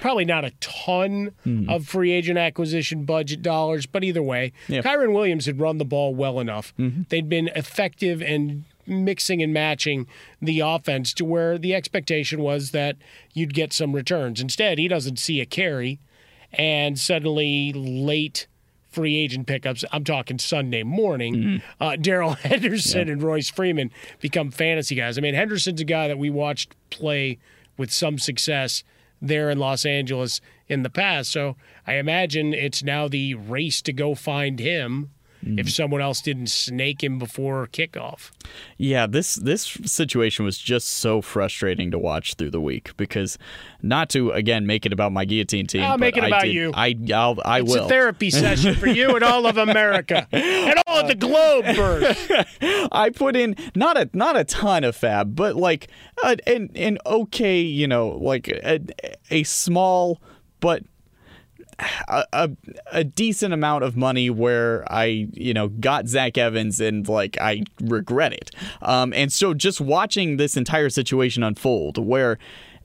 [0.01, 1.69] probably not a ton Hmm.
[1.69, 4.81] of free agent acquisition budget dollars, but either way, Yeah.
[4.81, 6.73] Kyren Williams had run the ball well enough.
[6.79, 7.03] Mm-hmm.
[7.09, 10.07] They'd been effective and mixing and matching
[10.41, 12.95] the offense to where the expectation was that
[13.33, 14.41] you'd get some returns.
[14.41, 15.99] Instead, he doesn't see a carry,
[16.53, 18.47] and suddenly late
[18.91, 19.85] free agent pickups.
[19.91, 21.61] I'm talking Sunday morning.
[21.79, 25.15] Uh, Darrell Henderson and Royce Freeman become fantasy guys.
[25.19, 27.37] I mean, Henderson's a guy that we watched play
[27.77, 28.83] with some success
[29.21, 31.31] there in Los Angeles in the past.
[31.31, 31.55] So
[31.85, 35.69] I imagine it's now the race to go find him if mm.
[35.69, 38.31] someone else didn't snake him before kickoff.
[38.77, 43.37] Yeah, this this situation was just so frustrating to watch through the week because
[43.81, 45.83] not to again make it about my guillotine team.
[45.83, 46.71] I'll make it I about did- you.
[46.73, 47.85] I I'll, I it's will.
[47.85, 52.87] a therapy session for you and all of America and all of the uh, globe,
[52.91, 55.87] I put in not a not a ton of fab, but like
[56.23, 58.79] uh, an an okay, you know, like a,
[59.29, 60.21] a small
[60.59, 60.83] but
[62.07, 62.49] a,
[62.91, 67.63] a decent amount of money where I you know got Zach Evans and like I
[67.81, 68.51] regret it.
[68.81, 72.37] Um, and so just watching this entire situation unfold where.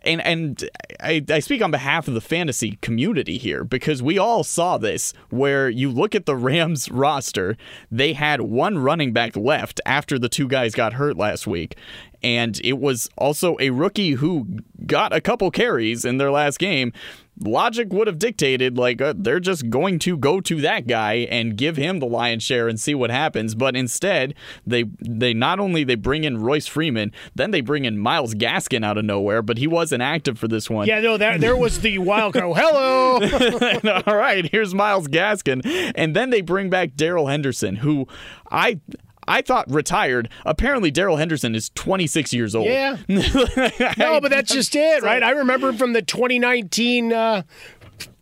[0.07, 0.69] And and
[1.01, 5.15] I, I speak on behalf of the fantasy community here because we all saw this
[5.31, 7.57] where you look at the Rams roster,
[7.91, 11.79] they had one running back left after the two guys got hurt last week.
[12.23, 14.47] And it was also a rookie who
[14.85, 16.93] got a couple carries in their last game.
[17.41, 21.57] Logic would have dictated like uh, they're just going to go to that guy and
[21.57, 23.55] give him the lion's share and see what happens.
[23.55, 24.35] But instead,
[24.67, 28.85] they they not only they bring in Royce Freeman, then they bring in Myles Gaskin
[28.85, 30.87] out of nowhere, but he wasn't active for this one.
[30.87, 32.57] Yeah, no, there, there was the wild card.
[32.57, 34.03] Hello.
[34.07, 38.07] All right, here's Myles Gaskin, and then they bring back Darrell Henderson, who
[38.51, 38.81] I.
[39.27, 40.29] I thought retired.
[40.45, 42.67] Apparently, Darrell Henderson is 26 years old.
[42.67, 42.97] Yeah.
[43.09, 45.23] no, but that's just it, right?
[45.23, 47.43] I remember from the 2019 uh,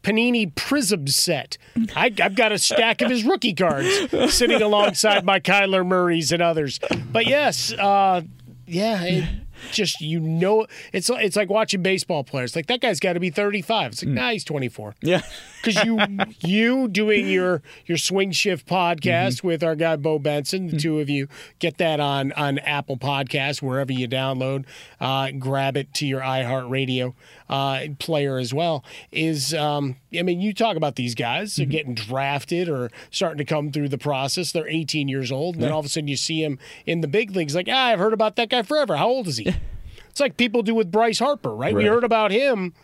[0.02, 1.58] Panini Prism set.
[1.94, 3.88] I, I've got a stack of his rookie cards
[4.34, 6.80] sitting alongside my Kyler Murrays and others.
[7.10, 8.22] But yes, uh,
[8.66, 9.28] yeah, it,
[9.70, 12.56] just you know, it's it's like watching baseball players.
[12.56, 13.92] Like that guy's got to be 35.
[13.92, 14.14] It's like, hmm.
[14.14, 14.94] nah, he's 24.
[15.02, 15.22] Yeah,
[15.62, 15.98] because you
[16.40, 19.46] you doing your your swing shift podcast mm-hmm.
[19.46, 20.66] with our guy Bo Benson.
[20.66, 20.78] The hmm.
[20.78, 24.64] two of you get that on on Apple Podcasts wherever you download.
[25.00, 27.14] Uh, grab it to your iHeartRadio
[27.52, 28.82] uh, player as well.
[29.12, 33.44] Is um, I mean, you talk about these guys they're getting drafted or starting to
[33.44, 34.52] come through the process.
[34.52, 37.08] They're 18 years old, and then all of a sudden you see him in the
[37.08, 37.54] big leagues.
[37.54, 38.96] Like, ah, I've heard about that guy forever.
[38.96, 39.54] How old is he?
[40.08, 41.74] It's like people do with Bryce Harper, right?
[41.74, 42.74] We heard about him.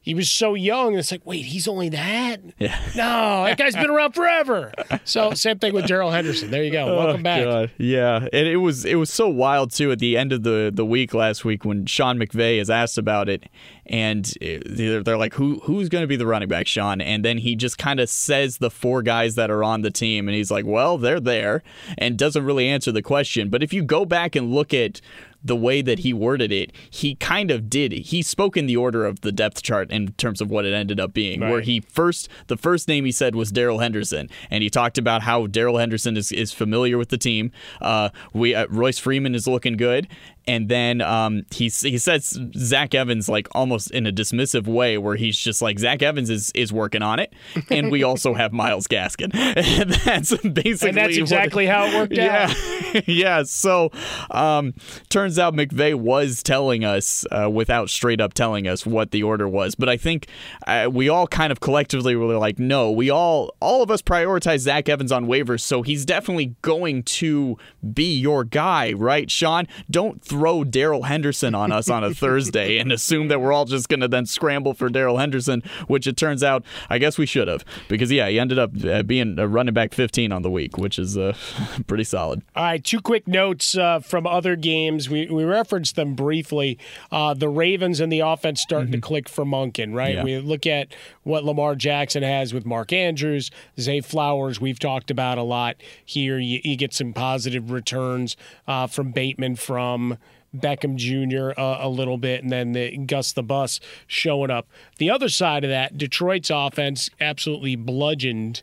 [0.00, 0.96] He was so young.
[0.96, 2.40] It's like, wait, he's only that?
[2.58, 2.78] Yeah.
[2.96, 4.72] No, that guy's been around forever.
[5.04, 6.50] So same thing with Darrell Henderson.
[6.50, 6.86] There you go.
[6.88, 7.44] Oh, Welcome Oh, back.
[7.44, 7.70] God.
[7.78, 10.84] Yeah, and it was it was so wild too at the end of the the
[10.84, 13.44] week last week when Sean McVay is asked about it,
[13.86, 17.24] and uh, they're, they're like, "Who who's going to be the running back, Sean?" And
[17.24, 20.34] then he just kind of says the four guys that are on the team, and
[20.34, 21.62] he's like, "Well, they're there,"
[21.98, 23.48] and doesn't really answer the question.
[23.50, 25.00] But if you go back and look at
[25.42, 27.92] the way that he worded it, he kind of did.
[27.92, 30.98] He spoke in the order of the depth chart in terms of what it ended
[31.00, 31.40] up being.
[31.50, 35.22] Where he first, the first name he said was Darrell Henderson, and he talked about
[35.22, 37.52] how Darrell Henderson is, is familiar with the team.
[37.80, 40.08] Uh, we uh, Royce Freeman is looking good,
[40.48, 45.14] and then um, he he says Zach Evans like almost in a dismissive way, where
[45.14, 47.34] he's just like Zach Evans is is working on it,
[47.70, 49.30] and we also have Myles Gaskin.
[49.34, 52.50] and that's basically And that's exactly how it worked yeah.
[52.50, 53.08] out.
[53.08, 53.42] yeah.
[53.42, 53.92] So,
[54.30, 54.74] um,
[55.10, 59.48] turns out McVay was telling us, uh, without straight up telling us what the order
[59.48, 59.74] was.
[59.74, 60.28] But I think
[60.66, 64.60] uh, we all kind of collectively were like, no, we all, all of us prioritize
[64.60, 67.58] Zach Evans on waivers, so he's definitely going to
[67.92, 69.66] be your guy, right, Sean?
[69.90, 73.88] Don't throw Darrell Henderson on us on a Thursday and assume that we're all just
[73.88, 77.48] going to then scramble for Darrell Henderson, which it turns out I guess we should
[77.48, 80.78] have because yeah, he ended up uh, being a running back 15 on the week,
[80.78, 81.36] which is uh,
[81.88, 82.42] pretty solid.
[82.54, 85.10] All right, two quick notes uh, from other games.
[85.10, 86.78] We we referenced them briefly.
[87.10, 90.14] Uh, the Ravens and the offense starting to click for Monken, right?
[90.14, 90.24] Yeah.
[90.24, 94.60] We look at what Lamar Jackson has with Mark Andrews, Zay Flowers.
[94.60, 96.38] We've talked about a lot here.
[96.38, 98.36] You, you get some positive returns
[98.68, 100.18] uh, from Bateman, from
[100.60, 101.58] Beckham Jr.
[101.58, 104.68] Uh, a little bit, and then the Gus the Bus showing up.
[104.98, 108.62] The other side of that, Detroit's offense absolutely bludgeoned,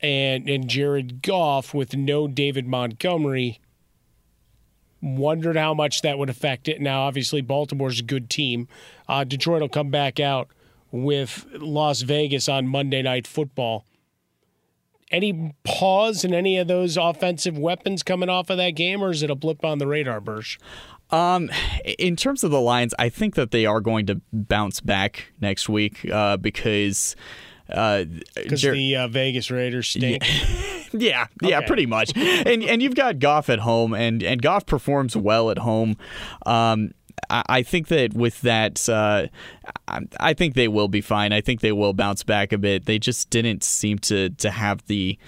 [0.00, 3.60] and and Jared Goff with no David Montgomery.
[5.02, 6.80] Wondered how much that would affect it.
[6.80, 8.66] Now, obviously, Baltimore's a good team.
[9.06, 10.48] Uh, Detroit will come back out
[10.90, 13.84] with Las Vegas on Monday Night Football.
[15.10, 19.22] Any pause in any of those offensive weapons coming off of that game, or is
[19.22, 20.58] it a blip on the radar, Bursch?
[21.10, 21.50] Um,
[21.98, 25.68] in terms of the Lions, I think that they are going to bounce back next
[25.68, 27.14] week uh, because
[27.70, 28.04] uh,
[28.34, 30.22] Because Jer- the uh, Vegas Raiders stink.
[30.92, 31.66] Yeah, yeah, Okay.
[31.66, 32.12] pretty much.
[32.16, 35.96] and and you've got Goff at home, and and Goff performs well at home.
[36.46, 36.92] Um,
[37.28, 39.26] I, I think that with that, uh,
[39.88, 41.32] I, I think they will be fine.
[41.32, 42.86] I think they will bounce back a bit.
[42.86, 45.18] They just didn't seem to to have the.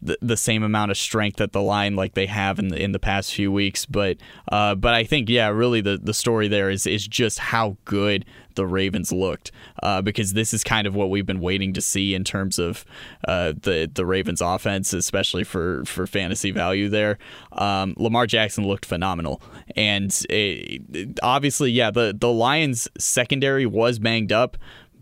[0.00, 2.92] The, the same amount of strength at the line like they have in the in
[2.92, 4.16] the past few weeks, but
[4.52, 8.24] uh, but I think yeah, really the, the story there is is just how good
[8.54, 9.50] the Ravens looked
[9.82, 12.84] uh, because this is kind of what we've been waiting to see in terms of
[13.26, 16.88] uh, the the Ravens offense, especially for for fantasy value.
[16.88, 17.18] There,
[17.50, 19.42] um, Lamar Jackson looked phenomenal,
[19.74, 24.56] and it, it- obviously, yeah, the the Lions secondary was banged up,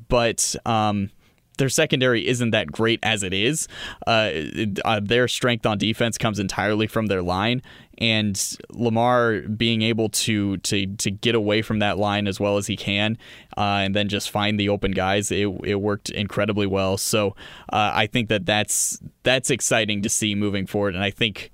[0.08, 0.56] but.
[0.64, 1.10] Um,
[1.56, 3.68] their secondary isn't that great as it is.
[4.06, 7.62] Uh, it- uh, their strength on defense comes entirely from their line,
[7.98, 12.66] and Lamar being able to to to get away from that line as well as
[12.66, 13.16] he can,
[13.56, 15.30] uh, and then just find the open guys.
[15.30, 16.96] It it worked incredibly well.
[16.96, 17.30] So
[17.72, 21.50] uh, I think that that's that's exciting to see moving forward, and I think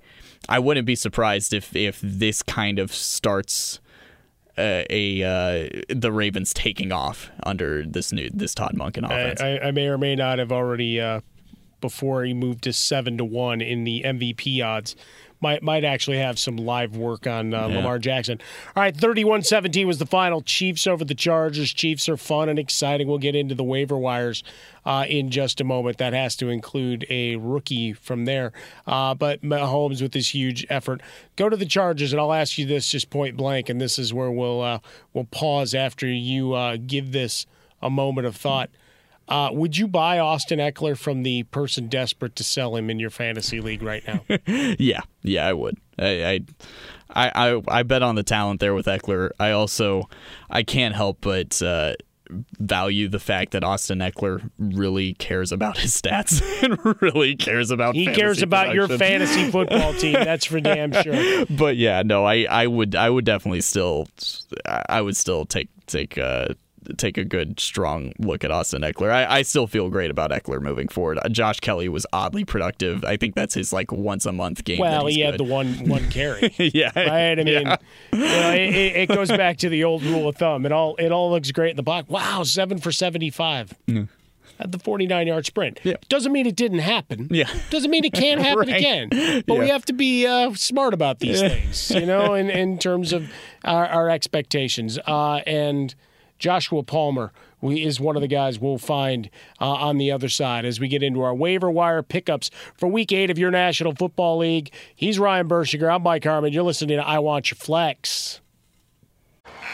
[0.49, 3.79] I wouldn't be surprised if if this kind of starts
[4.57, 9.41] uh, a uh, the Ravens taking off under this new this Todd Monken offense.
[9.41, 11.21] I, I, I may or may not have already uh,
[11.81, 14.95] before he moved to seven to one in the MVP odds.
[15.43, 17.75] Might might actually have some live work on uh, Yeah.
[17.75, 18.39] Lamar Jackson.
[18.75, 20.41] All right, 31-17 was the final.
[20.41, 21.73] Chiefs over the Chargers.
[21.73, 23.09] Chiefs are fun and exciting.
[23.09, 24.41] We'll get into the waiver wires
[24.85, 25.97] uh, in just a moment.
[25.97, 28.53] That has to include a rookie from there.
[28.87, 31.01] Uh, but Mahomes with this huge effort.
[31.35, 34.13] Go to the Chargers, and I'll ask you this just point blank, and this is
[34.13, 34.79] where we'll uh,
[35.13, 37.45] we'll pause after you uh, give this
[37.81, 38.69] a moment of thought.
[39.27, 43.09] Uh, would you buy Austin Ekeler from the person desperate to sell him in your
[43.09, 44.23] fantasy league right now?
[44.77, 45.77] yeah, yeah, I would.
[45.97, 46.41] I,
[47.15, 49.29] I, I, I, bet on the talent there with Ekeler.
[49.39, 50.09] I also,
[50.49, 51.93] I can't help but uh,
[52.59, 57.95] value the fact that Austin Ekeler really cares about his stats and really cares about.
[57.95, 60.13] He cares about your fantasy football team.
[60.13, 61.45] That's for damn sure.
[61.49, 64.07] But yeah, no, I, I would, I would definitely still,
[64.65, 66.17] I would still take take.
[66.17, 66.49] Uh,
[66.97, 69.11] Take a good, strong look at Austin Ekeler.
[69.11, 71.19] I, I still feel great about Ekeler moving forward.
[71.23, 73.03] Uh, Josh Kelley was oddly productive.
[73.05, 74.77] I think that's his like once a month game.
[74.79, 75.39] that Well, he had good.
[75.47, 76.53] the one one carry.
[76.57, 77.39] yeah, right.
[77.39, 77.77] I mean, yeah.
[78.11, 80.65] you know, it, it goes back to the old rule of thumb.
[80.65, 82.09] It all it all looks great in the box.
[82.09, 83.73] Wow, seven for seventy five.
[84.59, 85.79] At the 49 yard sprint.
[86.09, 87.27] Doesn't mean it didn't happen.
[87.31, 87.49] Yeah.
[87.71, 88.77] Doesn't mean it can't happen Right.
[88.77, 89.43] again.
[89.47, 91.49] But we have to be uh, smart about these Yeah.
[91.49, 93.29] things, you know, in, in terms of
[93.65, 94.99] our, our expectations.
[95.07, 95.95] Uh, and
[96.43, 97.31] Joshua Palmer
[97.61, 99.29] is one of the guys we'll find
[99.61, 103.13] uh, on the other side as we get into our waiver wire pickups for week
[103.13, 104.69] eight of your National Football League.
[104.93, 105.89] He's Ryan Burschinger.
[105.89, 106.51] I'm Mike Harmon.
[106.51, 108.41] You're listening to I Want Your Flex.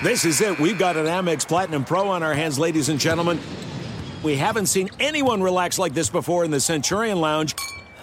[0.03, 0.59] This is it.
[0.59, 3.39] We've got an Amex Platinum Pro on our hands, ladies and gentlemen.
[4.22, 7.55] We haven't seen anyone relax like this before in the Centurion Lounge.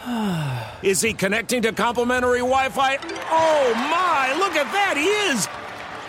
[0.83, 2.97] Is he connecting to complimentary Wi Fi?
[3.31, 4.97] Oh my, look at that!
[4.97, 5.66] He is!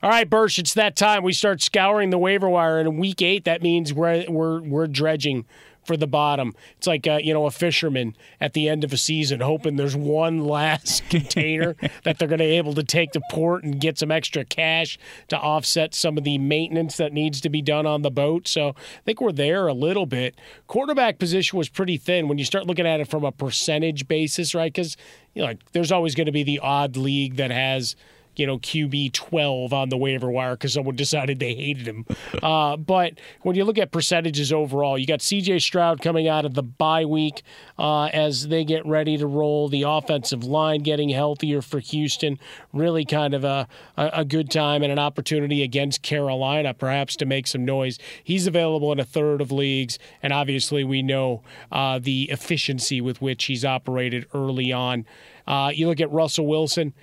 [0.00, 1.22] All right, Bursch, it's that time.
[1.22, 3.44] We start scouring the waiver wire in week eight.
[3.44, 5.44] That means we're we're we're dredging
[5.84, 6.54] for the bottom.
[6.76, 9.96] It's like uh, you know a fisherman at the end of a season, hoping there's
[9.96, 13.98] one last container that they're going to be able to take to port and get
[13.98, 18.02] some extra cash to offset some of the maintenance that needs to be done on
[18.02, 18.48] the boat.
[18.48, 20.36] So I think we're there a little bit.
[20.66, 24.54] Quarterback position was pretty thin when you start looking at it from a percentage basis,
[24.54, 24.72] right?
[24.72, 24.96] Because
[25.34, 27.96] you know, like, there's always going to be the odd league that has
[28.36, 32.06] you know, QB 12 on the waiver wire because someone decided they hated him.
[32.42, 36.54] Uh, but when you look at percentages overall, you got CJ Stroud coming out of
[36.54, 37.42] the bye week
[37.78, 39.68] uh, as they get ready to roll.
[39.68, 42.38] The offensive line getting healthier for Houston.
[42.72, 47.46] Really kind of a, a, good time and an opportunity against Carolina, perhaps to make
[47.46, 47.98] some noise.
[48.22, 53.20] He's available in a third of leagues, and obviously we know uh, the efficiency with
[53.20, 55.04] which he's operated early on.
[55.46, 56.94] Uh, you look at Russell Wilson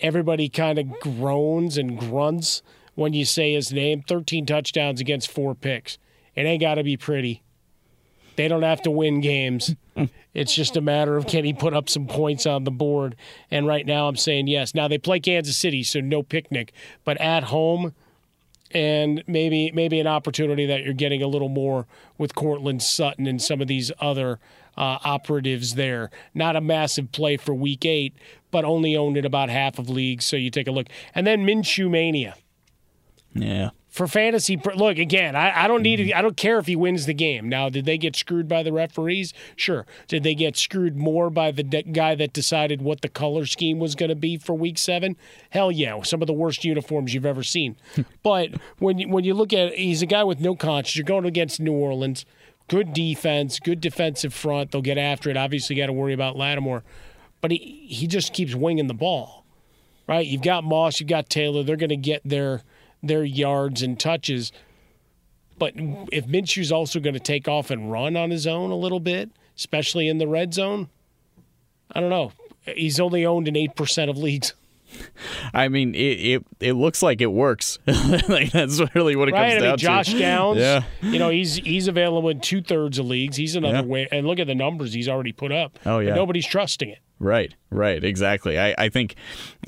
[0.00, 2.62] everybody kind of groans and grunts
[2.94, 4.02] when you say his name.
[4.02, 5.98] 13 touchdowns against four picks.
[6.34, 7.42] It ain't got to be pretty.
[8.36, 9.74] They don't have to win games.
[10.32, 13.16] It's just a matter of can he put up some points on the board.
[13.50, 14.74] And right now I'm saying yes.
[14.74, 16.72] Now they play Kansas City, so no picnic,
[17.04, 17.94] but at home
[18.70, 21.86] and maybe maybe an opportunity that you're getting a little more
[22.16, 24.38] with Courtland Sutton and some of these other
[24.80, 26.10] uh, operatives there.
[26.34, 28.14] Not a massive play for Week Eight,
[28.50, 30.24] but only owned in about half of leagues.
[30.24, 32.34] So you take a look, and then Minshew mania
[33.34, 33.70] Yeah.
[33.88, 34.56] for fantasy.
[34.74, 35.36] Look again.
[35.36, 35.96] I, I don't need.
[35.96, 37.48] to- I don't care if he wins the game.
[37.48, 39.32] Now, did they get screwed by the referees?
[39.56, 39.84] Sure.
[40.08, 43.78] Did they get screwed more by the de- guy that decided what the color scheme
[43.78, 45.16] was going to be for Week Seven?
[45.50, 47.76] Hell yeah, some of the worst uniforms you've ever seen.
[48.22, 50.96] but when you, when you look at, he's a guy with no conscience.
[50.96, 52.24] You're going against New Orleans.
[52.70, 54.70] Good defense, good defensive front.
[54.70, 55.36] They'll get after it.
[55.36, 56.82] Obviously, got to worry about Lattimore,
[57.42, 59.40] but he he just keeps winging the ball
[60.10, 60.26] right?
[60.26, 61.62] You've got Moss, you've got Taylor.
[61.62, 62.62] They're going to get their
[63.00, 64.50] their yards and touches.
[65.56, 65.74] But
[66.10, 69.30] if Minshew's also going to take off and run on his own a little bit,
[69.56, 70.88] especially in the red zone,
[71.92, 72.32] I don't know.
[72.62, 74.52] He's only owned in eight percent of leagues.
[75.54, 77.78] I mean, it it, it looks like it works.
[77.86, 79.52] like that's really what it right?
[79.52, 80.18] comes I down mean, Josh to.
[80.18, 80.58] Downs.
[80.58, 80.82] Yeah.
[81.02, 83.36] You know, he's he's available in two thirds of leagues.
[83.36, 83.82] He's another Yeah.
[83.82, 84.08] way.
[84.10, 85.78] And look at the numbers he's already put up.
[85.86, 86.14] Oh, yeah.
[86.14, 86.98] nobody's trusting it.
[87.22, 88.58] Right, right, exactly.
[88.58, 89.14] I, I think,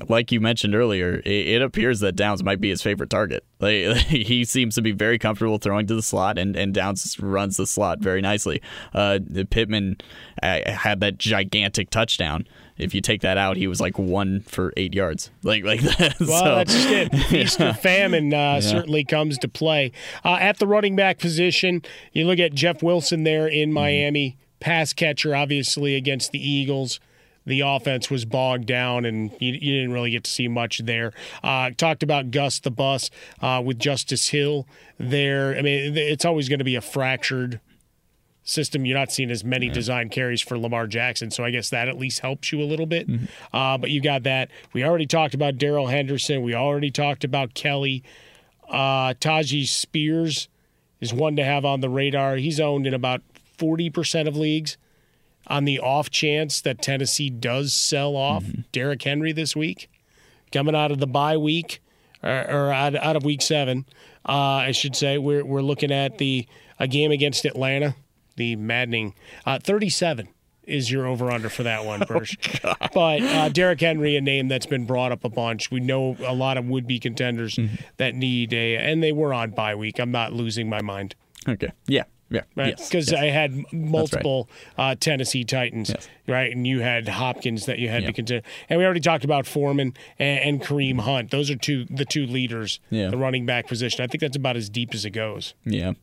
[0.09, 3.45] like you mentioned earlier, it, it appears that Downs might be his favorite target.
[3.59, 7.55] Like, he seems to be very comfortable throwing to the slot, and, and Downs runs
[7.55, 8.61] the slot very nicely.
[8.93, 9.19] Uh,
[9.51, 9.97] Pittman
[10.41, 12.45] uh, had that gigantic touchdown.
[12.77, 15.29] If you take that out, he was like one for eight yards.
[15.43, 16.15] Like like that.
[16.19, 17.09] Well, So- that's just it.
[17.29, 18.59] Feast or famine uh, Yeah.
[18.61, 19.91] certainly comes to play.
[20.25, 21.81] Uh, at the running back position,
[22.13, 23.73] you look at Jeff Wilson there in Mm-hmm.
[23.75, 26.99] Miami, pass catcher, obviously, against the Eagles.
[27.45, 31.11] The offense was bogged down, and you, you didn't really get to see much there.
[31.43, 33.09] Uh, talked about Gus the Bus
[33.41, 34.65] uh, with Justice Hill
[34.97, 35.53] there.
[35.57, 37.59] I mean, it's always going to be a fractured
[38.43, 38.85] system.
[38.85, 41.97] You're not seeing as many design carries for Lamar Jackson, so I guess that at
[41.97, 43.07] least helps you a little bit.
[43.53, 44.49] Uh, but you got that.
[44.73, 46.41] We already talked about Darrell Henderson.
[46.41, 48.03] We already talked about Kelley.
[48.69, 50.47] Uh, Tyjae Spears
[50.99, 52.35] is one to have on the radar.
[52.37, 53.21] He's owned in about
[53.57, 54.77] 40% of leagues
[55.47, 59.89] on the off chance that Tennessee does sell off Derrick Henry this week,
[60.51, 61.81] coming out of the bye week
[62.21, 63.85] or, or out, out of week seven,
[64.27, 65.17] uh, I should say.
[65.17, 66.47] We're, we're looking at the
[66.79, 67.95] a game against Atlanta,
[68.35, 69.13] the maddening
[69.45, 70.27] uh, 37
[70.65, 72.37] is your over under for that one, Bursch.
[72.93, 75.69] but uh, Derrick Henry, a name that's been brought up a bunch.
[75.71, 77.59] We know a lot of would be contenders
[77.97, 79.99] that need a, and they were on bye week.
[79.99, 81.15] I'm not losing my mind.
[81.47, 81.69] Okay.
[81.87, 82.03] Yeah.
[82.29, 82.41] Yeah.
[82.55, 83.21] Right, Yes, because yes.
[83.21, 85.93] I had multiple uh, Tennessee Titans,
[86.27, 89.45] right, and you had Hopkins that you had to consider, and we already talked about
[89.45, 91.31] Foreman and, and Kareem Hunt.
[91.31, 93.09] Those are two the two leaders, Yeah.
[93.09, 94.03] the running back position.
[94.03, 95.53] I think that's about as deep as it goes.
[95.65, 95.93] Yeah,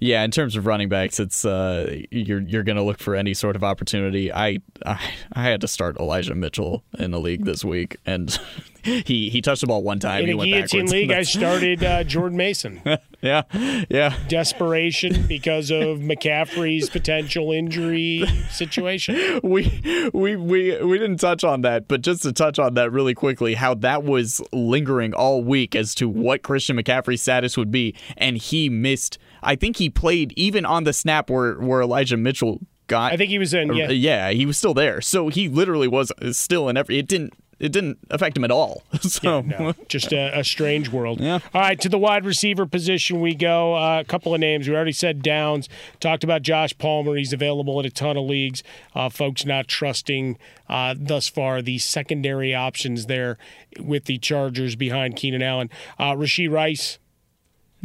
[0.00, 0.22] yeah.
[0.24, 3.56] In terms of running backs, it's uh, you're you're going to look for any sort
[3.56, 4.32] of opportunity.
[4.32, 5.00] I, I
[5.32, 8.38] I had to start Elijah Mitchell in the league this week, and
[8.82, 10.20] he he touched the ball one time.
[10.22, 12.80] In he a went guillotine league, I started uh, Jordan Mason.
[13.20, 13.42] yeah,
[13.90, 14.16] yeah.
[14.28, 19.40] Desperation because of McCaffrey's potential injury situation.
[19.42, 19.65] we
[20.12, 23.54] we we we didn't touch on that, but just to touch on that really quickly,
[23.54, 28.36] how that was lingering all week as to what Christian McCaffrey's status would be, and
[28.36, 29.18] he missed.
[29.42, 33.12] I think he played even on the snap where where Elijah Mitchell got.
[33.12, 33.74] I think he was in.
[33.74, 36.98] Yeah, yeah, he was still there, so he literally was still in every.
[36.98, 38.82] It didn't it didn't affect him at all.
[39.06, 41.20] So no, just a, a strange world.
[41.20, 41.38] Yeah.
[41.54, 43.74] All right, to the wide receiver position we go.
[43.74, 44.68] Uh, a couple of names.
[44.68, 45.68] We already said Downs.
[46.00, 47.16] Talked about Josh Palmer.
[47.16, 48.62] He's available in a ton of leagues.
[48.94, 50.38] Uh, folks not trusting
[50.68, 53.38] uh, thus far the secondary options there
[53.80, 55.70] with the Chargers behind Keenan Allen.
[55.98, 56.98] Uh, Rashee Rice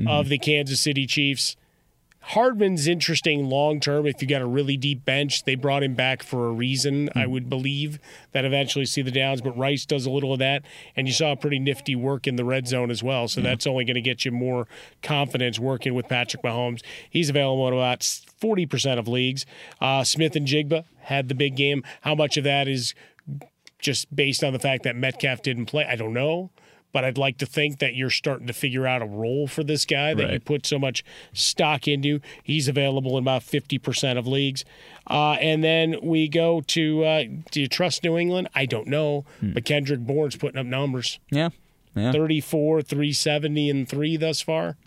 [0.08, 1.56] of the Kansas City Chiefs.
[2.22, 5.44] Hardman's interesting long term if you got a really deep bench.
[5.44, 8.00] They brought him back for a reason, I would believe,
[8.32, 9.42] that eventually see the downs.
[9.42, 10.64] But Rice does a little of that,
[10.96, 13.28] and you saw a pretty nifty work in the red zone as well.
[13.28, 14.68] So that's only going to get you more
[15.02, 16.82] confidence working with Patrick Mahomes.
[17.10, 19.46] He's available in about 40% of leagues.
[19.82, 21.84] Uh, Smith-Njigba had the big game.
[22.02, 22.94] How much of that is
[23.80, 25.86] just based on the fact that Metcalf didn't play?
[25.86, 26.52] I don't know.
[26.94, 29.86] But I'd like to think that you're starting to figure out a role for this
[29.86, 32.20] guy that you put so much stock into.
[32.44, 34.66] He's available in about 50% of leagues.
[35.10, 38.50] Uh, and then we go to uh, do you trust New England?
[38.56, 39.26] I don't know.
[39.42, 41.50] But Kendrick Bourne's putting up numbers yeah,
[41.96, 42.12] yeah.
[42.12, 44.78] 34, 370, and 3 thus far.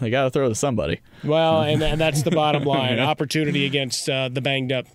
[0.00, 1.00] They got to throw to somebody.
[1.24, 2.98] Well, and, and that's the bottom line.
[2.98, 4.86] Opportunity against uh, the banged up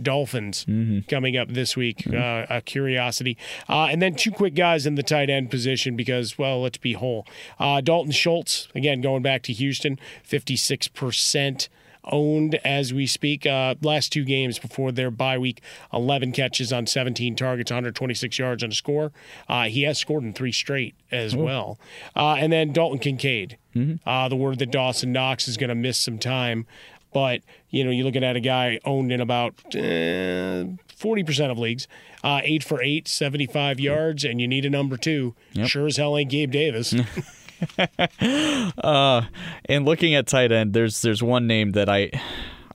[0.00, 0.64] Dolphins
[1.08, 2.06] coming up this week.
[2.06, 3.36] Uh, a curiosity.
[3.68, 6.94] Uh, and then two quick guys in the tight end position because, well, let's be
[6.94, 7.26] whole.
[7.58, 11.68] Uh, Dalton Schultz, again, going back to Houston, 56%
[12.06, 13.46] owned as we speak.
[13.46, 18.62] Uh, last two games before their bye week, 11 catches on 17 targets, 126 yards
[18.62, 19.10] on a score.
[19.48, 21.38] Uh, he has scored in three straight as Oh.
[21.44, 21.78] well.
[22.14, 23.56] Uh, and then Dalton Kincaid.
[23.74, 24.06] Mm-hmm.
[24.08, 26.66] Uh, the word that Dawson Knox is going to miss some time.
[27.12, 27.42] But,
[27.74, 30.64] you know, you're looking at a guy owned in about uh,
[30.96, 31.88] 40% of leagues,
[32.22, 35.34] uh, eight for eight, 75 yards, and you need a number two.
[35.54, 35.66] Yep.
[35.66, 36.94] Sure as hell ain't Gabe Davis.
[38.78, 39.22] uh,
[39.64, 42.12] and looking at tight end, there's there's one name that I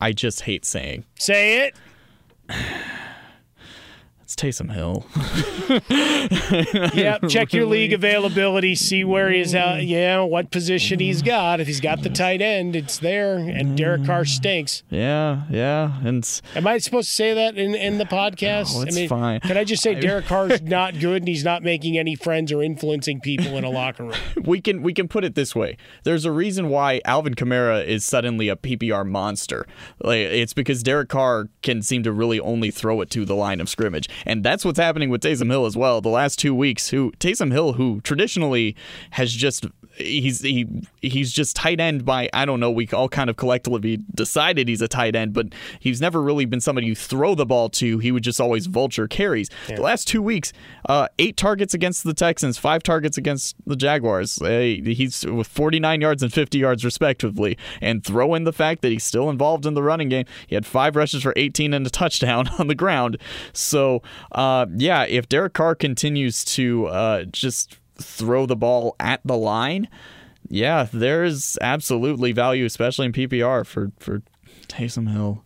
[0.02, 1.06] I just hate saying.
[1.16, 1.70] Say
[2.50, 2.96] it.
[4.30, 5.08] It's Taysom Hill.
[6.96, 7.28] yep.
[7.30, 8.76] Check your league availability.
[8.76, 9.78] See where he's at.
[9.78, 9.90] Mm.
[9.90, 11.26] Yeah, what position he's mm.
[11.26, 11.60] got.
[11.60, 13.38] If he's got the tight end, it's there.
[13.38, 13.76] And mm.
[13.76, 14.84] Derek Carr stinks.
[14.92, 18.76] Yeah, yeah, and Am I supposed to say that in, in the podcast?
[18.76, 19.40] No, it's I mean, fine.
[19.40, 22.62] Can I just say Derek Carr's not good and he's not making any friends or
[22.62, 24.14] influencing people in a locker room?
[24.44, 25.76] we can we can put it this way.
[26.04, 29.66] There's a reason why Alvin Kamara is suddenly a PPR monster.
[30.04, 33.60] Like it's because Derek Carr can seem to really only throw it to the line
[33.60, 36.02] of scrimmage, and that's what's happening with Taysom Hill as well.
[36.02, 38.76] The last two weeks, who Taysom Hill, who traditionally
[39.12, 39.66] has just
[40.00, 40.68] he's he
[41.02, 42.72] he's just tight end by I don't know.
[42.72, 45.48] We all kind of collectively decided he's a tight end, but
[45.80, 48.00] he's never really been somebody you throw the ball to.
[48.00, 49.50] He would just always vulture carries.
[49.68, 50.54] The last two weeks,
[50.88, 54.42] uh, eight targets against the Texans, five targets against the Jaguars.
[54.42, 58.92] Uh, he's with 49 yards and 50 yards respectively, and throw in the fact that
[58.92, 60.26] he's still involved in the running game.
[60.48, 63.18] He had five rushes for 18 and a touchdown on the ground.
[63.54, 69.38] So uh, yeah, if Derek Carr continues to uh, just throw the ball at the
[69.38, 69.88] line,
[70.48, 74.22] yeah, there's absolutely value, especially in PPR for for
[74.68, 75.44] Taysom Hill.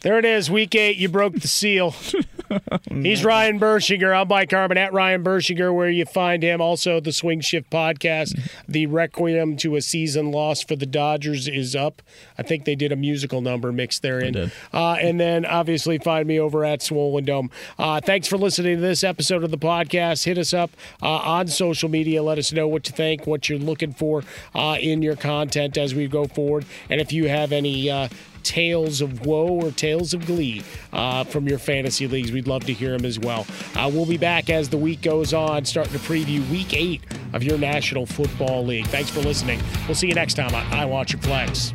[0.00, 0.96] There it is, week eight.
[0.96, 1.94] You broke the seal.
[2.90, 4.18] He's Ryan Burschinger.
[4.18, 6.60] I'm Mike Harmon at Ryan Burschinger, where you find him.
[6.60, 8.38] Also, the Swing Shift podcast.
[8.68, 12.02] The Requiem to a Season Loss for the Dodgers is up.
[12.38, 14.50] I think they did a musical number mixed therein.
[14.72, 17.50] Uh, and then obviously find me over at Swollen Dome.
[17.78, 20.24] Uh, thanks for listening to this episode of the podcast.
[20.24, 20.70] Hit us up
[21.02, 22.22] uh, on social media.
[22.22, 24.24] Let us know what you think, what you're looking for
[24.54, 26.64] uh, in your content as we go forward.
[26.90, 28.08] And if you have any uh,
[28.42, 30.62] tales of woe or tales of glee
[30.92, 32.32] uh, from your fantasy leagues.
[32.32, 33.46] We'd love to hear them as well.
[33.74, 37.42] Uh, we'll be back as the week goes on, starting to preview week eight of
[37.42, 38.86] your National Football League.
[38.88, 39.60] Thanks for listening.
[39.86, 41.72] We'll see you next time on I Want Your Flex.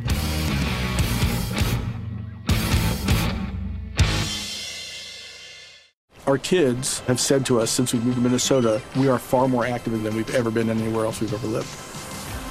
[6.27, 9.65] Our kids have said to us since we moved to Minnesota, we are far more
[9.65, 11.96] active than we've ever been anywhere else we've ever lived.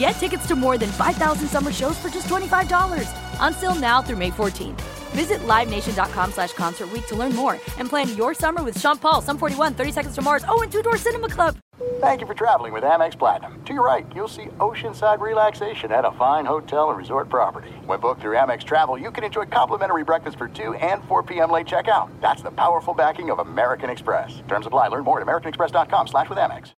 [0.00, 3.06] Get tickets to more than 5,000 summer shows for just $25.
[3.38, 4.80] On sale now through May 14th.
[5.12, 9.36] Visit LiveNation.com slash Concert to learn more and plan your summer with Sean Paul, Sum
[9.36, 11.56] 41, 30 Seconds to Mars, oh, and Two Door Cinema Club.
[12.00, 13.62] Thank you for traveling with Amex Platinum.
[13.64, 17.72] To your right, you'll see oceanside relaxation at a fine hotel and resort property.
[17.84, 21.50] When booked through Amex Travel, you can enjoy complimentary breakfast for 2 and 4 p.m.
[21.50, 22.08] late checkout.
[22.22, 24.42] That's the powerful backing of American Express.
[24.48, 24.88] Terms apply.
[24.88, 26.68] Learn more at americanexpress.com slash with Amex.